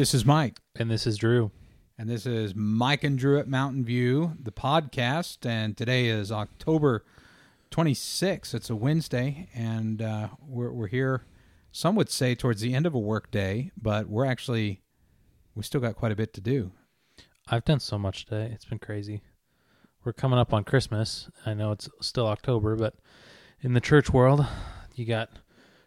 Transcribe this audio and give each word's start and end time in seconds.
This 0.00 0.14
is 0.14 0.24
Mike. 0.24 0.60
And 0.76 0.90
this 0.90 1.06
is 1.06 1.18
Drew. 1.18 1.50
And 1.98 2.08
this 2.08 2.24
is 2.24 2.54
Mike 2.54 3.04
and 3.04 3.18
Drew 3.18 3.38
at 3.38 3.46
Mountain 3.46 3.84
View, 3.84 4.32
the 4.42 4.50
podcast. 4.50 5.44
And 5.44 5.76
today 5.76 6.06
is 6.06 6.32
October 6.32 7.04
26th. 7.70 8.54
It's 8.54 8.70
a 8.70 8.74
Wednesday. 8.74 9.50
And 9.54 10.00
uh, 10.00 10.28
we're, 10.40 10.72
we're 10.72 10.86
here, 10.86 11.26
some 11.70 11.96
would 11.96 12.08
say, 12.08 12.34
towards 12.34 12.62
the 12.62 12.72
end 12.72 12.86
of 12.86 12.94
a 12.94 12.98
work 12.98 13.30
day, 13.30 13.72
but 13.76 14.08
we're 14.08 14.24
actually, 14.24 14.80
we 15.54 15.62
still 15.64 15.82
got 15.82 15.96
quite 15.96 16.12
a 16.12 16.16
bit 16.16 16.32
to 16.32 16.40
do. 16.40 16.72
I've 17.48 17.66
done 17.66 17.80
so 17.80 17.98
much 17.98 18.24
today. 18.24 18.50
It's 18.54 18.64
been 18.64 18.78
crazy. 18.78 19.20
We're 20.02 20.14
coming 20.14 20.38
up 20.38 20.54
on 20.54 20.64
Christmas. 20.64 21.28
I 21.44 21.52
know 21.52 21.72
it's 21.72 21.90
still 22.00 22.26
October, 22.26 22.74
but 22.74 22.94
in 23.60 23.74
the 23.74 23.82
church 23.82 24.10
world, 24.10 24.46
you 24.94 25.04
got 25.04 25.28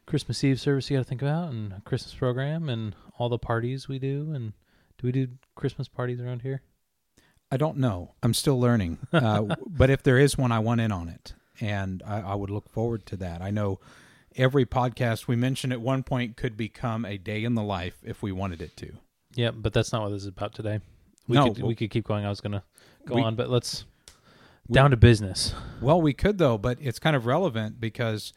Christmas 0.06 0.44
Eve 0.44 0.60
service 0.60 0.90
you 0.90 0.98
got 0.98 1.04
to 1.04 1.10
think 1.10 1.22
about, 1.22 1.52
and 1.52 1.74
a 1.74 1.82
Christmas 1.82 2.14
program, 2.14 2.70
and 2.70 2.96
all 3.18 3.30
the 3.30 3.38
parties 3.38 3.88
we 3.88 4.00
do. 4.00 4.32
And 4.34 4.54
do 4.98 5.08
we 5.08 5.12
do 5.12 5.28
Christmas 5.56 5.88
parties 5.88 6.20
around 6.20 6.42
here? 6.42 6.62
I 7.52 7.58
don't 7.58 7.78
know. 7.78 8.14
I'm 8.24 8.34
still 8.34 8.60
learning. 8.60 8.98
Uh, 9.14 9.56
but 9.68 9.90
if 9.90 10.02
there 10.04 10.18
is 10.18 10.38
one, 10.38 10.52
I 10.52 10.60
want 10.60 10.82
in 10.82 10.92
on 10.92 11.08
it. 11.08 11.34
And 11.62 12.02
I, 12.06 12.20
I 12.22 12.36
would 12.36 12.50
look 12.50 12.68
forward 12.70 13.06
to 13.08 13.18
that. 13.18 13.42
I 13.42 13.52
know 13.52 13.80
every 14.36 14.66
podcast 14.66 15.28
we 15.28 15.36
mentioned 15.36 15.72
at 15.72 15.80
one 15.80 16.02
point 16.04 16.36
could 16.36 16.58
become 16.58 17.06
a 17.06 17.18
day 17.18 17.44
in 17.44 17.54
the 17.54 17.62
life 17.62 17.96
if 18.04 18.24
we 18.24 18.32
wanted 18.32 18.62
it 18.62 18.76
to. 18.78 18.92
Yeah, 19.36 19.52
but 19.52 19.72
that's 19.74 19.94
not 19.94 20.02
what 20.02 20.10
this 20.10 20.24
is 20.24 20.28
about 20.28 20.54
today. 20.54 20.80
We 21.28 21.36
No, 21.38 21.50
could 21.50 21.60
well- 21.60 21.68
we 21.68 21.76
could 21.76 21.92
keep 21.92 22.06
going. 22.08 22.26
I 22.26 22.30
was 22.30 22.42
gonna 22.42 22.64
go 23.06 23.16
We- 23.16 23.22
on, 23.22 23.36
but 23.36 23.50
let's 23.50 23.86
We- 24.68 24.74
down 24.74 24.90
to 24.92 24.98
business. 24.98 25.54
Well, 25.80 26.02
we 26.02 26.14
could 26.14 26.40
though, 26.40 26.58
but 26.58 26.80
it's 26.82 26.98
kind 27.00 27.16
of 27.16 27.26
relevant 27.28 27.80
because, 27.80 28.34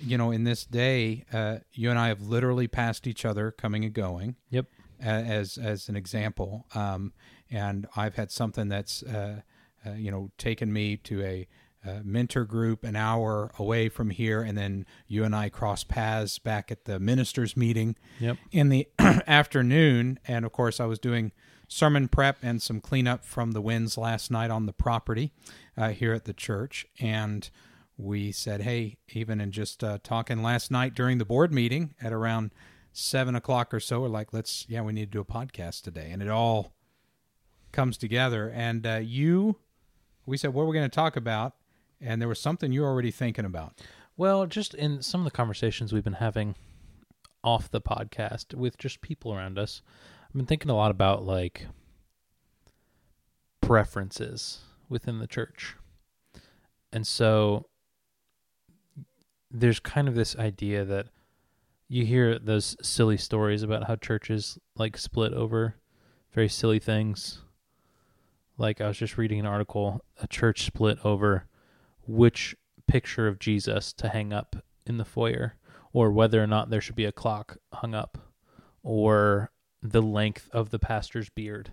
you 0.00 0.16
know, 0.18 0.30
in 0.30 0.44
this 0.44 0.64
day, 0.64 1.24
uh, 1.32 1.58
you 1.72 1.90
and 1.90 1.98
I 1.98 2.08
have 2.08 2.22
literally 2.22 2.68
passed 2.68 3.06
each 3.06 3.24
other 3.24 3.50
coming 3.50 3.84
and 3.84 3.92
going. 3.92 4.36
Yep. 4.50 4.66
As 5.00 5.58
as 5.58 5.88
an 5.88 5.94
example, 5.96 6.66
um, 6.74 7.12
and 7.50 7.86
I've 7.96 8.16
had 8.16 8.32
something 8.32 8.68
that's, 8.68 9.04
uh, 9.04 9.42
uh, 9.86 9.92
you 9.92 10.10
know, 10.10 10.30
taken 10.38 10.72
me 10.72 10.96
to 10.98 11.22
a. 11.22 11.48
Uh, 11.86 12.00
mentor 12.02 12.44
group 12.44 12.82
an 12.82 12.96
hour 12.96 13.52
away 13.56 13.88
from 13.88 14.10
here, 14.10 14.42
and 14.42 14.58
then 14.58 14.84
you 15.06 15.22
and 15.22 15.34
I 15.34 15.48
cross 15.48 15.84
paths 15.84 16.36
back 16.40 16.72
at 16.72 16.86
the 16.86 16.98
ministers' 16.98 17.56
meeting 17.56 17.94
Yep. 18.18 18.36
in 18.50 18.68
the 18.68 18.88
afternoon. 18.98 20.18
And 20.26 20.44
of 20.44 20.50
course, 20.52 20.80
I 20.80 20.86
was 20.86 20.98
doing 20.98 21.30
sermon 21.68 22.08
prep 22.08 22.38
and 22.42 22.60
some 22.60 22.80
cleanup 22.80 23.24
from 23.24 23.52
the 23.52 23.60
winds 23.60 23.96
last 23.96 24.28
night 24.30 24.50
on 24.50 24.66
the 24.66 24.72
property 24.72 25.30
uh, 25.76 25.90
here 25.90 26.12
at 26.12 26.24
the 26.24 26.32
church. 26.32 26.84
And 26.98 27.48
we 27.98 28.30
said, 28.30 28.62
hey, 28.62 28.96
even 29.08 29.40
in 29.40 29.50
just 29.50 29.82
uh, 29.82 29.98
talking 30.02 30.40
last 30.40 30.70
night 30.70 30.94
during 30.94 31.18
the 31.18 31.24
board 31.24 31.52
meeting 31.52 31.94
at 32.00 32.12
around 32.12 32.52
seven 32.92 33.34
o'clock 33.34 33.74
or 33.74 33.80
so, 33.80 34.00
we're 34.00 34.08
like, 34.08 34.32
let's, 34.32 34.64
yeah, 34.68 34.80
we 34.80 34.92
need 34.92 35.10
to 35.12 35.18
do 35.18 35.20
a 35.20 35.24
podcast 35.24 35.82
today. 35.82 36.10
And 36.12 36.22
it 36.22 36.28
all 36.28 36.72
comes 37.72 37.98
together. 37.98 38.50
And 38.54 38.86
uh, 38.86 39.00
you, 39.02 39.56
we 40.24 40.36
said, 40.36 40.54
what 40.54 40.62
are 40.62 40.66
we 40.66 40.76
going 40.76 40.88
to 40.88 40.94
talk 40.94 41.16
about? 41.16 41.54
And 42.00 42.20
there 42.20 42.28
was 42.28 42.40
something 42.40 42.70
you 42.70 42.82
were 42.82 42.88
already 42.88 43.10
thinking 43.10 43.44
about. 43.44 43.80
Well, 44.16 44.46
just 44.46 44.74
in 44.74 45.02
some 45.02 45.20
of 45.20 45.24
the 45.24 45.30
conversations 45.32 45.92
we've 45.92 46.04
been 46.04 46.14
having 46.14 46.54
off 47.42 47.70
the 47.70 47.80
podcast 47.80 48.54
with 48.54 48.78
just 48.78 49.00
people 49.00 49.34
around 49.34 49.58
us, 49.58 49.82
I've 50.28 50.34
been 50.34 50.46
thinking 50.46 50.70
a 50.70 50.76
lot 50.76 50.92
about 50.92 51.24
like 51.24 51.66
preferences 53.60 54.60
within 54.88 55.18
the 55.18 55.26
church. 55.26 55.74
And 56.92 57.06
so 57.06 57.66
there's 59.50 59.80
kind 59.80 60.08
of 60.08 60.14
this 60.14 60.36
idea 60.36 60.84
that 60.84 61.06
you 61.88 62.04
hear 62.04 62.38
those 62.38 62.76
silly 62.82 63.16
stories 63.16 63.62
about 63.62 63.84
how 63.84 63.96
churches 63.96 64.58
like 64.76 64.96
split 64.96 65.32
over 65.32 65.76
very 66.32 66.48
silly 66.48 66.78
things. 66.78 67.40
Like 68.56 68.80
I 68.80 68.88
was 68.88 68.98
just 68.98 69.16
reading 69.18 69.40
an 69.40 69.46
article, 69.46 70.04
a 70.20 70.26
church 70.26 70.64
split 70.64 70.98
over 71.04 71.46
which 72.06 72.56
picture 72.86 73.26
of 73.26 73.38
Jesus 73.38 73.92
to 73.94 74.08
hang 74.08 74.32
up 74.32 74.56
in 74.86 74.98
the 74.98 75.04
foyer, 75.04 75.56
or 75.92 76.10
whether 76.10 76.42
or 76.42 76.46
not 76.46 76.70
there 76.70 76.80
should 76.80 76.96
be 76.96 77.04
a 77.04 77.12
clock 77.12 77.56
hung 77.72 77.94
up, 77.94 78.18
or 78.82 79.50
the 79.82 80.02
length 80.02 80.48
of 80.52 80.70
the 80.70 80.78
pastor's 80.78 81.28
beard. 81.30 81.70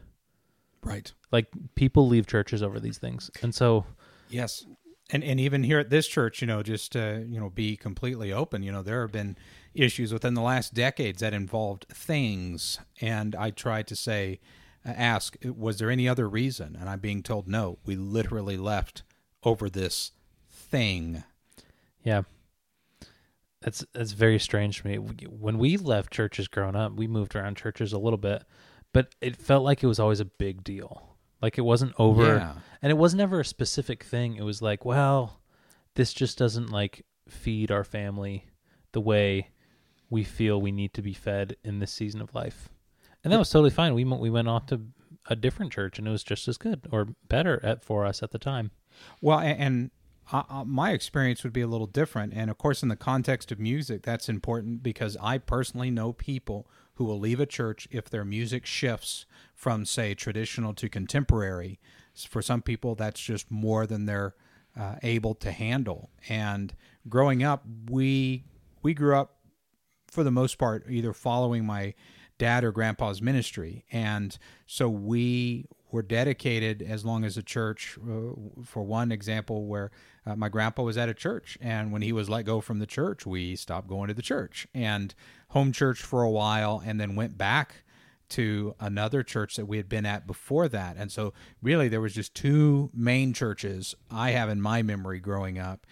Right. 0.83 1.11
Like 1.31 1.47
people 1.75 2.07
leave 2.07 2.27
churches 2.27 2.61
over 2.61 2.79
these 2.79 2.97
things, 2.97 3.31
and 3.41 3.53
so 3.53 3.85
Yes. 4.29 4.65
And 5.11 5.23
and 5.23 5.39
even 5.39 5.63
here 5.63 5.79
at 5.79 5.89
this 5.89 6.07
church, 6.07 6.41
you 6.41 6.47
know, 6.47 6.63
just 6.63 6.93
to, 6.93 7.25
you 7.27 7.39
know, 7.39 7.49
be 7.49 7.77
completely 7.77 8.33
open, 8.33 8.63
you 8.63 8.71
know, 8.71 8.81
there 8.81 9.01
have 9.01 9.11
been 9.11 9.37
issues 9.73 10.11
within 10.11 10.33
the 10.33 10.41
last 10.41 10.73
decades 10.73 11.19
that 11.19 11.33
involved 11.33 11.85
things 11.89 12.79
and 13.01 13.35
I 13.35 13.51
tried 13.51 13.87
to 13.87 13.95
say 13.95 14.39
uh, 14.85 14.93
ask 14.95 15.35
was 15.43 15.77
there 15.77 15.91
any 15.91 16.07
other 16.07 16.29
reason 16.29 16.77
and 16.79 16.89
I'm 16.89 16.99
being 16.99 17.21
told 17.21 17.47
no, 17.47 17.77
we 17.85 17.95
literally 17.95 18.57
left 18.57 19.03
over 19.43 19.69
this 19.69 20.11
thing. 20.49 21.23
yeah, 22.03 22.23
that's 23.61 23.85
that's 23.93 24.11
very 24.11 24.39
strange 24.39 24.81
to 24.81 24.87
me. 24.87 24.97
When 24.97 25.57
we 25.57 25.77
left 25.77 26.13
churches 26.13 26.47
growing 26.47 26.75
up, 26.75 26.93
we 26.93 27.07
moved 27.07 27.35
around 27.35 27.57
churches 27.57 27.93
a 27.93 27.99
little 27.99 28.17
bit, 28.17 28.43
but 28.93 29.13
it 29.21 29.35
felt 29.35 29.63
like 29.63 29.83
it 29.83 29.87
was 29.87 29.99
always 29.99 30.19
a 30.19 30.25
big 30.25 30.63
deal. 30.63 31.14
Like 31.41 31.57
it 31.57 31.61
wasn't 31.61 31.93
over, 31.99 32.35
Yeah. 32.37 32.53
and 32.81 32.91
it 32.91 32.97
was 32.97 33.13
never 33.13 33.39
a 33.41 33.45
specific 33.45 34.03
thing. 34.03 34.35
It 34.35 34.43
was 34.43 34.61
like, 34.61 34.85
well, 34.85 35.39
this 35.95 36.13
just 36.13 36.37
doesn't 36.37 36.69
like 36.71 37.05
feed 37.27 37.71
our 37.71 37.83
family 37.83 38.45
the 38.93 39.01
way 39.01 39.49
we 40.09 40.23
feel 40.23 40.61
we 40.61 40.71
need 40.71 40.93
to 40.93 41.01
be 41.01 41.13
fed 41.13 41.55
in 41.63 41.79
this 41.79 41.91
season 41.91 42.21
of 42.21 42.33
life, 42.33 42.69
and 43.23 43.31
that 43.33 43.39
was 43.39 43.49
totally 43.49 43.69
fine. 43.69 43.93
We 43.93 44.05
went- 44.05 44.21
we 44.21 44.29
went 44.29 44.47
off 44.47 44.65
to 44.67 44.81
a 45.27 45.35
different 45.35 45.71
church, 45.73 45.97
and 45.99 46.07
it 46.07 46.11
was 46.11 46.23
just 46.23 46.47
as 46.47 46.57
good 46.57 46.87
or 46.91 47.07
better 47.27 47.59
at 47.65 47.83
for 47.83 48.05
us 48.05 48.21
at 48.23 48.31
the 48.31 48.37
time. 48.39 48.71
Well, 49.21 49.39
a- 49.39 49.43
and 49.43 49.91
uh, 50.31 50.43
uh, 50.49 50.63
my 50.65 50.91
experience 50.91 51.43
would 51.43 51.53
be 51.53 51.61
a 51.61 51.67
little 51.67 51.85
different. 51.87 52.33
And 52.33 52.49
of 52.49 52.57
course, 52.57 52.81
in 52.81 52.89
the 52.89 52.95
context 52.95 53.51
of 53.51 53.59
music, 53.59 54.01
that's 54.03 54.27
important 54.29 54.81
because 54.81 55.15
I 55.21 55.37
personally 55.37 55.91
know 55.91 56.13
people 56.13 56.67
who 56.95 57.05
will 57.05 57.19
leave 57.19 57.39
a 57.39 57.45
church 57.45 57.87
if 57.91 58.09
their 58.09 58.25
music 58.25 58.65
shifts 58.65 59.25
from, 59.53 59.85
say, 59.85 60.13
traditional 60.13 60.73
to 60.73 60.89
contemporary. 60.89 61.79
For 62.29 62.41
some 62.41 62.61
people, 62.61 62.95
that's 62.95 63.19
just 63.19 63.51
more 63.51 63.85
than 63.85 64.05
they're 64.05 64.35
uh, 64.79 64.95
able 65.03 65.35
to 65.35 65.51
handle. 65.51 66.09
And 66.29 66.73
growing 67.07 67.43
up, 67.43 67.63
we 67.89 68.45
we 68.81 68.93
grew 68.93 69.15
up 69.15 69.37
for 70.07 70.23
the 70.23 70.31
most 70.31 70.57
part 70.57 70.85
either 70.89 71.11
following 71.11 71.65
my 71.65 71.93
dad 72.37 72.63
or 72.63 72.71
grandpa's 72.71 73.21
ministry 73.21 73.85
and 73.91 74.37
so 74.67 74.89
we 74.89 75.65
were 75.95 76.01
dedicated 76.01 76.81
as 76.81 77.05
long 77.05 77.23
as 77.23 77.37
a 77.37 77.41
church 77.41 77.97
uh, 78.03 78.33
for 78.65 78.83
one 78.83 79.13
example 79.13 79.65
where 79.65 79.91
uh, 80.25 80.35
my 80.35 80.49
grandpa 80.49 80.83
was 80.83 80.97
at 80.97 81.07
a 81.07 81.13
church 81.13 81.57
and 81.61 81.93
when 81.93 82.01
he 82.01 82.11
was 82.11 82.29
let 82.29 82.43
go 82.43 82.59
from 82.59 82.79
the 82.79 82.85
church 82.85 83.25
we 83.25 83.55
stopped 83.55 83.87
going 83.87 84.09
to 84.09 84.13
the 84.13 84.21
church 84.21 84.67
and 84.73 85.15
home 85.49 85.71
church 85.71 86.01
for 86.01 86.21
a 86.21 86.29
while 86.29 86.83
and 86.85 86.99
then 86.99 87.15
went 87.15 87.37
back 87.37 87.83
to 88.27 88.75
another 88.79 89.23
church 89.23 89.55
that 89.55 89.67
we 89.67 89.77
had 89.77 89.87
been 89.87 90.05
at 90.05 90.27
before 90.27 90.67
that. 90.67 90.97
And 90.97 91.11
so 91.11 91.31
really 91.61 91.87
there 91.87 92.01
was 92.01 92.13
just 92.13 92.33
two 92.33 92.89
main 92.93 93.33
churches 93.33 93.95
i 94.11 94.31
have 94.31 94.49
in 94.49 94.59
my 94.59 94.81
memory 94.81 95.19
growing 95.19 95.57
up 95.57 95.85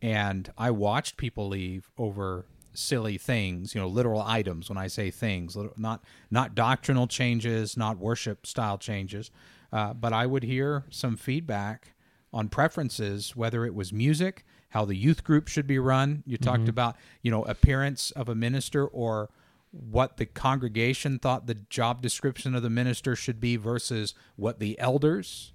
and 0.00 0.52
I 0.56 0.70
watched 0.70 1.16
people 1.16 1.48
leave 1.48 1.90
over 1.98 2.46
silly 2.78 3.18
things, 3.18 3.74
you 3.74 3.80
know, 3.80 3.88
literal 3.88 4.22
items. 4.22 4.68
When 4.68 4.78
I 4.78 4.86
say 4.86 5.10
things, 5.10 5.56
not 5.76 6.02
not 6.30 6.54
doctrinal 6.54 7.06
changes, 7.06 7.76
not 7.76 7.98
worship 7.98 8.46
style 8.46 8.78
changes, 8.78 9.30
uh, 9.72 9.94
but 9.94 10.12
I 10.12 10.26
would 10.26 10.42
hear 10.42 10.84
some 10.90 11.16
feedback 11.16 11.94
on 12.32 12.48
preferences, 12.48 13.34
whether 13.34 13.64
it 13.64 13.74
was 13.74 13.92
music, 13.92 14.44
how 14.70 14.84
the 14.84 14.96
youth 14.96 15.24
group 15.24 15.48
should 15.48 15.66
be 15.66 15.78
run. 15.78 16.22
You 16.26 16.36
talked 16.36 16.68
about, 16.68 16.96
you 17.22 17.30
know, 17.30 17.42
appearance 17.44 18.10
of 18.12 18.28
a 18.28 18.34
minister 18.34 18.86
or 18.86 19.30
what 19.70 20.16
the 20.16 20.26
congregation 20.26 21.18
thought 21.18 21.46
the 21.46 21.54
job 21.54 22.00
description 22.02 22.54
of 22.54 22.62
the 22.62 22.70
minister 22.70 23.14
should 23.16 23.40
be 23.40 23.56
versus 23.56 24.14
what 24.36 24.58
the 24.60 24.78
elders 24.78 25.52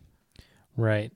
Right. 0.76 1.12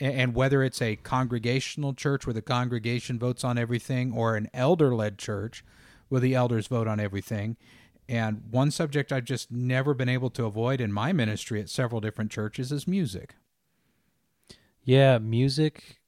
And 0.00 0.34
whether 0.34 0.62
it's 0.62 0.80
a 0.80 0.96
congregational 0.96 1.94
church 1.94 2.26
where 2.26 2.34
the 2.34 2.42
congregation 2.42 3.18
votes 3.18 3.44
on 3.44 3.58
everything 3.58 4.12
or 4.12 4.36
an 4.36 4.48
elder 4.54 4.94
led 4.94 5.18
church 5.18 5.64
where 6.08 6.20
the 6.20 6.34
elders 6.34 6.66
vote 6.66 6.88
on 6.88 6.98
everything. 6.98 7.56
And 8.08 8.42
one 8.50 8.70
subject 8.70 9.12
I've 9.12 9.24
just 9.24 9.52
never 9.52 9.94
been 9.94 10.08
able 10.08 10.30
to 10.30 10.46
avoid 10.46 10.80
in 10.80 10.92
my 10.92 11.12
ministry 11.12 11.60
at 11.60 11.68
several 11.68 12.00
different 12.00 12.30
churches 12.30 12.72
is 12.72 12.88
music. 12.88 13.36
Yeah, 14.82 15.18
music. 15.18 16.00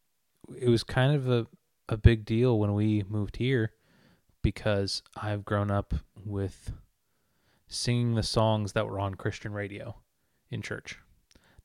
It 0.58 0.68
was 0.68 0.82
kind 0.82 1.14
of 1.14 1.30
a 1.30 1.46
a 1.88 1.96
big 1.96 2.24
deal 2.24 2.58
when 2.58 2.72
we 2.74 3.04
moved 3.08 3.36
here 3.36 3.72
because 4.40 5.02
I've 5.14 5.44
grown 5.44 5.70
up 5.70 5.94
with 6.24 6.72
singing 7.68 8.14
the 8.14 8.22
songs 8.22 8.72
that 8.72 8.86
were 8.86 8.98
on 8.98 9.14
Christian 9.14 9.52
radio 9.52 9.96
in 10.50 10.62
church. 10.62 10.98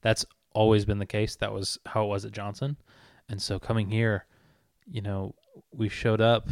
That's 0.02 0.26
always 0.58 0.86
been 0.86 0.98
the 0.98 1.06
case. 1.06 1.36
That 1.36 1.54
was 1.54 1.78
how 1.86 2.06
it 2.06 2.08
was 2.08 2.26
at 2.26 2.32
Johnson. 2.32 2.78
And 3.30 3.40
so 3.40 3.60
coming 3.60 3.92
here, 3.92 4.26
you 4.88 5.02
know, 5.02 5.36
we 5.72 5.88
showed 5.88 6.20
up 6.20 6.50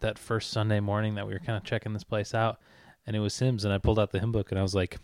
that 0.00 0.18
first 0.18 0.50
Sunday 0.50 0.78
morning 0.78 1.14
that 1.14 1.26
we 1.26 1.32
were 1.32 1.38
kind 1.38 1.56
of 1.56 1.64
checking 1.64 1.94
this 1.94 2.04
place 2.04 2.34
out 2.34 2.60
and 3.06 3.16
it 3.16 3.20
was 3.20 3.32
Sims. 3.32 3.64
and 3.64 3.72
I 3.72 3.78
pulled 3.78 3.98
out 3.98 4.12
the 4.12 4.20
hymn 4.20 4.30
book 4.30 4.50
and 4.50 4.58
I 4.58 4.62
was 4.62 4.74
like, 4.74 4.98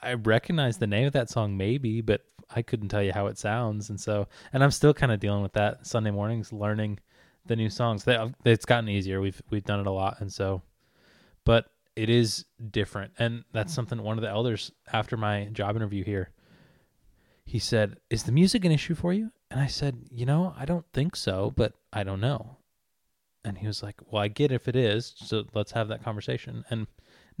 I 0.00 0.14
recognize 0.14 0.78
the 0.78 0.86
name 0.86 1.08
of 1.08 1.12
that 1.14 1.28
song 1.28 1.56
maybe, 1.56 2.00
but 2.00 2.20
I 2.54 2.62
couldn't 2.62 2.90
tell 2.90 3.02
you 3.02 3.12
how 3.12 3.26
it 3.26 3.38
sounds. 3.38 3.90
And 3.90 4.00
so, 4.00 4.28
and 4.52 4.62
I'm 4.62 4.70
still 4.70 4.94
kind 4.94 5.10
of 5.10 5.18
dealing 5.18 5.42
with 5.42 5.54
that 5.54 5.86
Sunday 5.86 6.12
mornings, 6.12 6.52
learning 6.52 7.00
the 7.46 7.56
new 7.56 7.70
songs. 7.70 8.04
They, 8.04 8.18
it's 8.44 8.64
gotten 8.64 8.88
easier. 8.88 9.20
We've 9.20 9.40
we've 9.50 9.64
done 9.64 9.80
it 9.80 9.86
a 9.86 9.90
lot, 9.90 10.20
and 10.20 10.32
so, 10.32 10.62
but 11.44 11.66
it 11.96 12.10
is 12.10 12.44
different, 12.70 13.12
and 13.18 13.44
that's 13.52 13.72
mm. 13.72 13.76
something 13.76 14.02
one 14.02 14.18
of 14.18 14.22
the 14.22 14.28
elders 14.28 14.70
after 14.92 15.16
my 15.16 15.46
job 15.46 15.76
interview 15.76 16.04
here. 16.04 16.30
He 17.50 17.58
said, 17.58 17.98
"Is 18.10 18.22
the 18.22 18.30
music 18.30 18.64
an 18.64 18.70
issue 18.70 18.94
for 18.94 19.12
you?" 19.12 19.32
And 19.50 19.58
I 19.58 19.66
said, 19.66 20.06
"You 20.08 20.24
know, 20.24 20.54
I 20.56 20.64
don't 20.64 20.86
think 20.92 21.16
so, 21.16 21.52
but 21.56 21.72
I 21.92 22.04
don't 22.04 22.20
know." 22.20 22.58
And 23.44 23.58
he 23.58 23.66
was 23.66 23.82
like, 23.82 23.96
"Well, 24.06 24.22
I 24.22 24.28
get 24.28 24.52
if 24.52 24.68
it 24.68 24.76
is, 24.76 25.14
so 25.16 25.44
let's 25.52 25.72
have 25.72 25.88
that 25.88 26.04
conversation." 26.04 26.64
And 26.70 26.86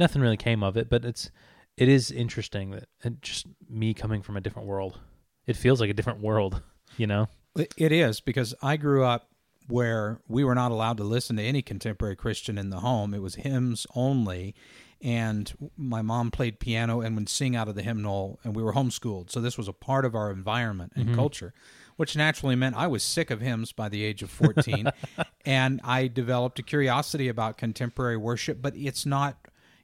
nothing 0.00 0.20
really 0.20 0.36
came 0.36 0.64
of 0.64 0.76
it, 0.76 0.90
but 0.90 1.04
it's 1.04 1.30
it 1.76 1.88
is 1.88 2.10
interesting 2.10 2.72
that 2.72 2.88
it 3.04 3.22
just 3.22 3.46
me 3.68 3.94
coming 3.94 4.20
from 4.20 4.36
a 4.36 4.40
different 4.40 4.66
world. 4.66 4.98
It 5.46 5.54
feels 5.54 5.80
like 5.80 5.90
a 5.90 5.94
different 5.94 6.20
world, 6.20 6.60
you 6.96 7.06
know. 7.06 7.28
It 7.54 7.92
is 7.92 8.20
because 8.20 8.52
I 8.60 8.76
grew 8.78 9.04
up 9.04 9.30
where 9.68 10.20
we 10.26 10.42
were 10.42 10.56
not 10.56 10.72
allowed 10.72 10.96
to 10.96 11.04
listen 11.04 11.36
to 11.36 11.42
any 11.44 11.62
contemporary 11.62 12.16
Christian 12.16 12.58
in 12.58 12.70
the 12.70 12.80
home. 12.80 13.14
It 13.14 13.22
was 13.22 13.36
hymns 13.36 13.86
only. 13.94 14.56
And 15.02 15.70
my 15.78 16.02
mom 16.02 16.30
played 16.30 16.60
piano 16.60 17.00
and 17.00 17.16
would 17.16 17.28
sing 17.28 17.56
out 17.56 17.68
of 17.68 17.74
the 17.74 17.82
hymnal, 17.82 18.38
and 18.44 18.54
we 18.54 18.62
were 18.62 18.74
homeschooled. 18.74 19.30
So 19.30 19.40
this 19.40 19.56
was 19.56 19.66
a 19.66 19.72
part 19.72 20.04
of 20.04 20.14
our 20.14 20.30
environment 20.30 20.92
and 20.94 21.06
mm-hmm. 21.06 21.14
culture, 21.14 21.54
which 21.96 22.16
naturally 22.16 22.54
meant 22.54 22.76
I 22.76 22.86
was 22.86 23.02
sick 23.02 23.30
of 23.30 23.40
hymns 23.40 23.72
by 23.72 23.88
the 23.88 24.04
age 24.04 24.22
of 24.22 24.30
14. 24.30 24.90
and 25.46 25.80
I 25.84 26.06
developed 26.06 26.58
a 26.58 26.62
curiosity 26.62 27.28
about 27.28 27.56
contemporary 27.56 28.18
worship, 28.18 28.60
but 28.60 28.76
it's 28.76 29.06
not. 29.06 29.36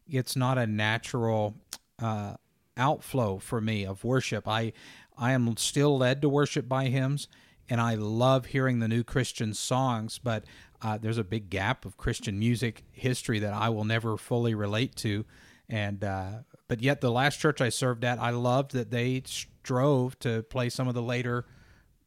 It's 0.09 0.37
not 0.37 0.57
a 0.57 0.69
natural 0.69 1.57
uh, 1.99 2.35
outflow 2.77 3.39
for 3.39 3.61
me 3.61 3.85
of 3.85 4.05
worship. 4.05 4.47
I 4.47 4.73
I 5.17 5.33
am 5.33 5.57
still 5.57 5.99
led 5.99 6.21
to 6.23 6.29
worship 6.29 6.69
by 6.69 6.87
hymns, 6.87 7.29
and 7.69 7.81
I 7.81 7.95
love 7.95 8.47
hearing 8.47 8.79
the 8.79 8.89
new 8.89 9.03
Christian 9.03 9.55
songs, 9.55 10.19
but 10.23 10.45
uh, 10.83 10.99
there's 10.99 11.19
a 11.19 11.25
big 11.25 11.51
gap 11.51 11.85
of 11.85 11.97
Christian 11.97 12.39
music 12.39 12.85
history 12.93 13.39
that 13.39 13.53
I 13.53 13.69
will 13.69 13.85
never 13.85 14.17
fully 14.17 14.55
relate 14.55 14.97
to. 14.97 15.25
And 15.69 16.05
uh, 16.05 16.31
but 16.69 16.81
yet, 16.81 17.01
the 17.01 17.11
last 17.11 17.41
church 17.41 17.61
I 17.61 17.69
served 17.69 18.05
at, 18.05 18.21
I 18.21 18.31
loved 18.31 18.73
that 18.73 18.91
they 18.91 19.23
strove 19.27 20.19
to 20.21 20.43
play 20.45 20.69
some 20.69 20.89
of 20.89 20.95
the 20.95 21.03
later 21.03 21.47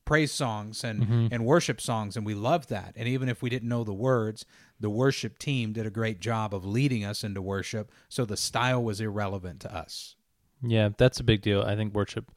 praise 0.05 0.31
songs 0.31 0.83
and 0.83 1.03
mm-hmm. 1.03 1.27
and 1.31 1.45
worship 1.45 1.79
songs, 1.79 2.17
and 2.17 2.25
we 2.25 2.33
loved 2.33 2.69
that. 2.69 2.93
And 2.95 3.07
even 3.07 3.29
if 3.29 3.41
we 3.41 3.49
didn't 3.49 3.69
know 3.69 3.83
the 3.83 3.93
words, 3.93 4.45
the 4.79 4.89
worship 4.89 5.37
team 5.37 5.73
did 5.73 5.85
a 5.85 5.91
great 5.91 6.19
job 6.19 6.53
of 6.53 6.65
leading 6.65 7.05
us 7.05 7.23
into 7.23 7.41
worship, 7.41 7.91
so 8.07 8.25
the 8.25 8.37
style 8.37 8.83
was 8.83 9.01
irrelevant 9.01 9.59
to 9.61 9.75
us. 9.75 10.15
Yeah, 10.61 10.89
that's 10.97 11.19
a 11.19 11.23
big 11.23 11.41
deal. 11.41 11.61
I 11.61 11.75
think 11.75 11.93
worship 11.93 12.31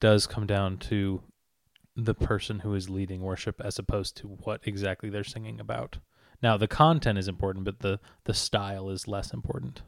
does 0.00 0.26
come 0.26 0.46
down 0.46 0.78
to 0.78 1.22
the 1.96 2.14
person 2.14 2.60
who 2.60 2.74
is 2.74 2.90
leading 2.90 3.20
worship 3.20 3.60
as 3.64 3.78
opposed 3.78 4.16
to 4.16 4.28
what 4.28 4.60
exactly 4.64 5.10
they're 5.10 5.24
singing 5.24 5.60
about. 5.60 5.98
Now, 6.42 6.56
the 6.56 6.68
content 6.68 7.18
is 7.18 7.28
important, 7.28 7.64
but 7.64 7.80
the 7.80 8.00
the 8.24 8.34
style 8.34 8.90
is 8.90 9.08
less 9.08 9.32
important. 9.32 9.82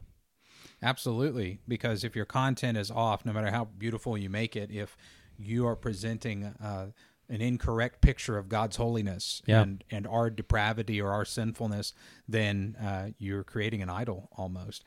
Absolutely, 0.81 1.59
because 1.67 2.03
if 2.03 2.15
your 2.15 2.25
content 2.25 2.77
is 2.77 2.91
off, 2.91 3.25
no 3.25 3.33
matter 3.33 3.51
how 3.51 3.65
beautiful 3.65 4.17
you 4.17 4.29
make 4.29 4.55
it, 4.55 4.71
if 4.71 4.95
you 5.37 5.67
are 5.67 5.75
presenting 5.75 6.45
uh, 6.45 6.87
an 7.29 7.41
incorrect 7.41 8.01
picture 8.01 8.37
of 8.37 8.47
God's 8.47 8.77
holiness 8.77 9.41
yeah. 9.45 9.61
and 9.61 9.83
and 9.91 10.07
our 10.07 10.29
depravity 10.29 11.01
or 11.01 11.11
our 11.11 11.25
sinfulness, 11.25 11.93
then 12.27 12.75
uh, 12.81 13.09
you're 13.17 13.43
creating 13.43 13.81
an 13.81 13.89
idol 13.89 14.29
almost. 14.37 14.83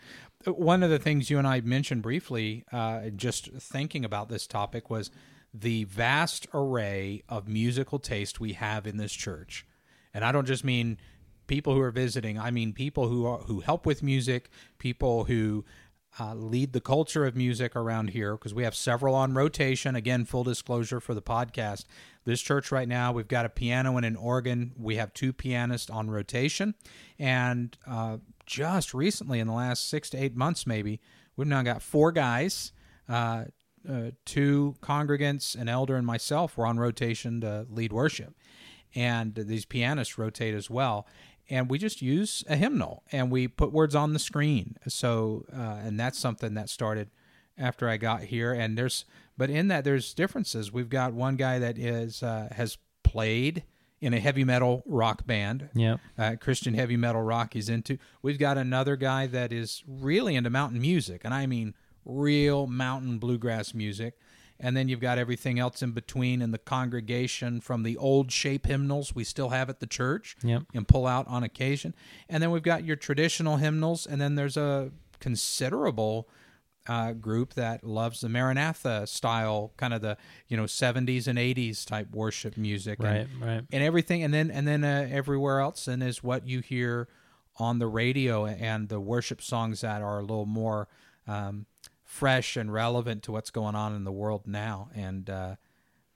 One 0.46 0.82
of 0.82 0.90
the 0.90 0.98
things 0.98 1.28
you 1.28 1.38
and 1.38 1.46
I 1.46 1.60
mentioned 1.60 2.02
briefly, 2.02 2.64
uh, 2.72 3.10
just 3.10 3.52
thinking 3.52 4.04
about 4.04 4.28
this 4.28 4.46
topic, 4.46 4.88
was 4.88 5.10
the 5.52 5.84
vast 5.84 6.46
array 6.54 7.22
of 7.28 7.48
musical 7.48 7.98
taste 7.98 8.40
we 8.40 8.52
have 8.54 8.86
in 8.86 8.96
this 8.96 9.12
church. 9.12 9.66
And 10.14 10.24
I 10.24 10.32
don't 10.32 10.46
just 10.46 10.64
mean 10.64 10.98
people 11.46 11.74
who 11.74 11.80
are 11.80 11.90
visiting, 11.90 12.38
I 12.38 12.50
mean 12.50 12.72
people 12.72 13.08
who 13.08 13.26
are, 13.26 13.38
who 13.38 13.60
help 13.60 13.86
with 13.86 14.02
music, 14.02 14.50
people 14.78 15.24
who 15.24 15.64
uh, 16.18 16.34
lead 16.34 16.72
the 16.72 16.80
culture 16.80 17.24
of 17.24 17.36
music 17.36 17.76
around 17.76 18.10
here 18.10 18.36
because 18.36 18.54
we 18.54 18.64
have 18.64 18.74
several 18.74 19.14
on 19.14 19.34
rotation. 19.34 19.94
Again, 19.94 20.24
full 20.24 20.44
disclosure 20.44 21.00
for 21.00 21.14
the 21.14 21.22
podcast. 21.22 21.84
This 22.24 22.40
church 22.40 22.72
right 22.72 22.88
now, 22.88 23.12
we've 23.12 23.28
got 23.28 23.46
a 23.46 23.48
piano 23.48 23.96
and 23.96 24.04
an 24.04 24.16
organ. 24.16 24.72
We 24.76 24.96
have 24.96 25.14
two 25.14 25.32
pianists 25.32 25.88
on 25.88 26.10
rotation. 26.10 26.74
And 27.18 27.76
uh, 27.86 28.18
just 28.44 28.92
recently, 28.92 29.38
in 29.38 29.46
the 29.46 29.52
last 29.52 29.88
six 29.88 30.10
to 30.10 30.22
eight 30.22 30.36
months, 30.36 30.66
maybe, 30.66 31.00
we've 31.36 31.48
now 31.48 31.62
got 31.62 31.80
four 31.80 32.12
guys. 32.12 32.72
Uh, 33.08 33.44
uh, 33.88 34.10
two 34.24 34.74
congregants, 34.82 35.54
an 35.54 35.68
elder, 35.68 35.96
and 35.96 36.06
myself 36.06 36.56
were 36.56 36.66
on 36.66 36.78
rotation 36.78 37.40
to 37.40 37.66
lead 37.70 37.92
worship. 37.92 38.34
And 38.94 39.34
these 39.34 39.64
pianists 39.64 40.18
rotate 40.18 40.54
as 40.54 40.68
well. 40.68 41.06
And 41.48 41.68
we 41.68 41.78
just 41.78 42.00
use 42.00 42.44
a 42.48 42.56
hymnal 42.56 43.02
and 43.10 43.30
we 43.30 43.48
put 43.48 43.72
words 43.72 43.94
on 43.94 44.12
the 44.12 44.18
screen. 44.18 44.76
So, 44.86 45.44
uh, 45.52 45.78
and 45.82 45.98
that's 45.98 46.18
something 46.18 46.54
that 46.54 46.68
started 46.68 47.10
after 47.58 47.88
I 47.88 47.96
got 47.96 48.22
here. 48.24 48.52
And 48.52 48.78
there's, 48.78 49.04
but 49.36 49.50
in 49.50 49.68
that, 49.68 49.84
there's 49.84 50.14
differences. 50.14 50.72
We've 50.72 50.88
got 50.88 51.12
one 51.12 51.36
guy 51.36 51.58
that 51.58 51.76
is, 51.76 52.22
uh, 52.22 52.48
has 52.52 52.78
played 53.02 53.64
in 54.00 54.14
a 54.14 54.20
heavy 54.20 54.44
metal 54.44 54.82
rock 54.86 55.26
band. 55.26 55.68
Yeah. 55.74 55.96
Uh, 56.16 56.36
Christian 56.40 56.74
heavy 56.74 56.96
metal 56.96 57.22
rock 57.22 57.52
he's 57.52 57.68
into. 57.68 57.98
We've 58.22 58.38
got 58.38 58.56
another 58.56 58.96
guy 58.96 59.26
that 59.26 59.52
is 59.52 59.82
really 59.86 60.36
into 60.36 60.50
mountain 60.50 60.80
music. 60.80 61.22
And 61.24 61.34
I 61.34 61.46
mean, 61.46 61.74
real 62.10 62.66
mountain 62.66 63.18
bluegrass 63.18 63.74
music. 63.74 64.14
And 64.62 64.76
then 64.76 64.88
you've 64.88 65.00
got 65.00 65.16
everything 65.16 65.58
else 65.58 65.82
in 65.82 65.92
between 65.92 66.42
in 66.42 66.50
the 66.50 66.58
congregation 66.58 67.62
from 67.62 67.82
the 67.82 67.96
old 67.96 68.30
shape 68.30 68.66
hymnals 68.66 69.14
we 69.14 69.24
still 69.24 69.48
have 69.48 69.70
at 69.70 69.80
the 69.80 69.86
church 69.86 70.36
yep. 70.42 70.64
and 70.74 70.86
pull 70.86 71.06
out 71.06 71.26
on 71.28 71.42
occasion. 71.42 71.94
And 72.28 72.42
then 72.42 72.50
we've 72.50 72.62
got 72.62 72.84
your 72.84 72.96
traditional 72.96 73.56
hymnals. 73.56 74.06
And 74.06 74.20
then 74.20 74.34
there's 74.34 74.58
a 74.58 74.90
considerable 75.18 76.28
uh, 76.86 77.12
group 77.12 77.54
that 77.54 77.84
loves 77.84 78.20
the 78.20 78.28
Maranatha 78.28 79.06
style, 79.06 79.72
kind 79.76 79.94
of 79.94 80.00
the 80.00 80.16
you 80.48 80.56
know 80.56 80.64
70s 80.64 81.26
and 81.26 81.38
80s 81.38 81.86
type 81.86 82.10
worship 82.10 82.56
music, 82.56 82.98
right, 83.00 83.28
and, 83.32 83.40
right, 83.40 83.62
and 83.70 83.82
everything, 83.84 84.22
and 84.22 84.32
then 84.32 84.50
and 84.50 84.66
then 84.66 84.82
uh, 84.82 85.06
everywhere 85.10 85.60
else, 85.60 85.86
and 85.86 86.02
is 86.02 86.22
what 86.22 86.46
you 86.46 86.60
hear 86.60 87.08
on 87.58 87.78
the 87.78 87.86
radio 87.86 88.46
and 88.46 88.88
the 88.88 89.00
worship 89.00 89.42
songs 89.42 89.82
that 89.82 90.02
are 90.02 90.18
a 90.18 90.22
little 90.22 90.46
more 90.46 90.88
um, 91.26 91.66
fresh 92.10 92.56
and 92.56 92.72
relevant 92.72 93.22
to 93.22 93.30
what's 93.30 93.50
going 93.50 93.76
on 93.76 93.94
in 93.94 94.02
the 94.02 94.10
world 94.10 94.42
now. 94.44 94.90
And 94.96 95.30
uh, 95.30 95.54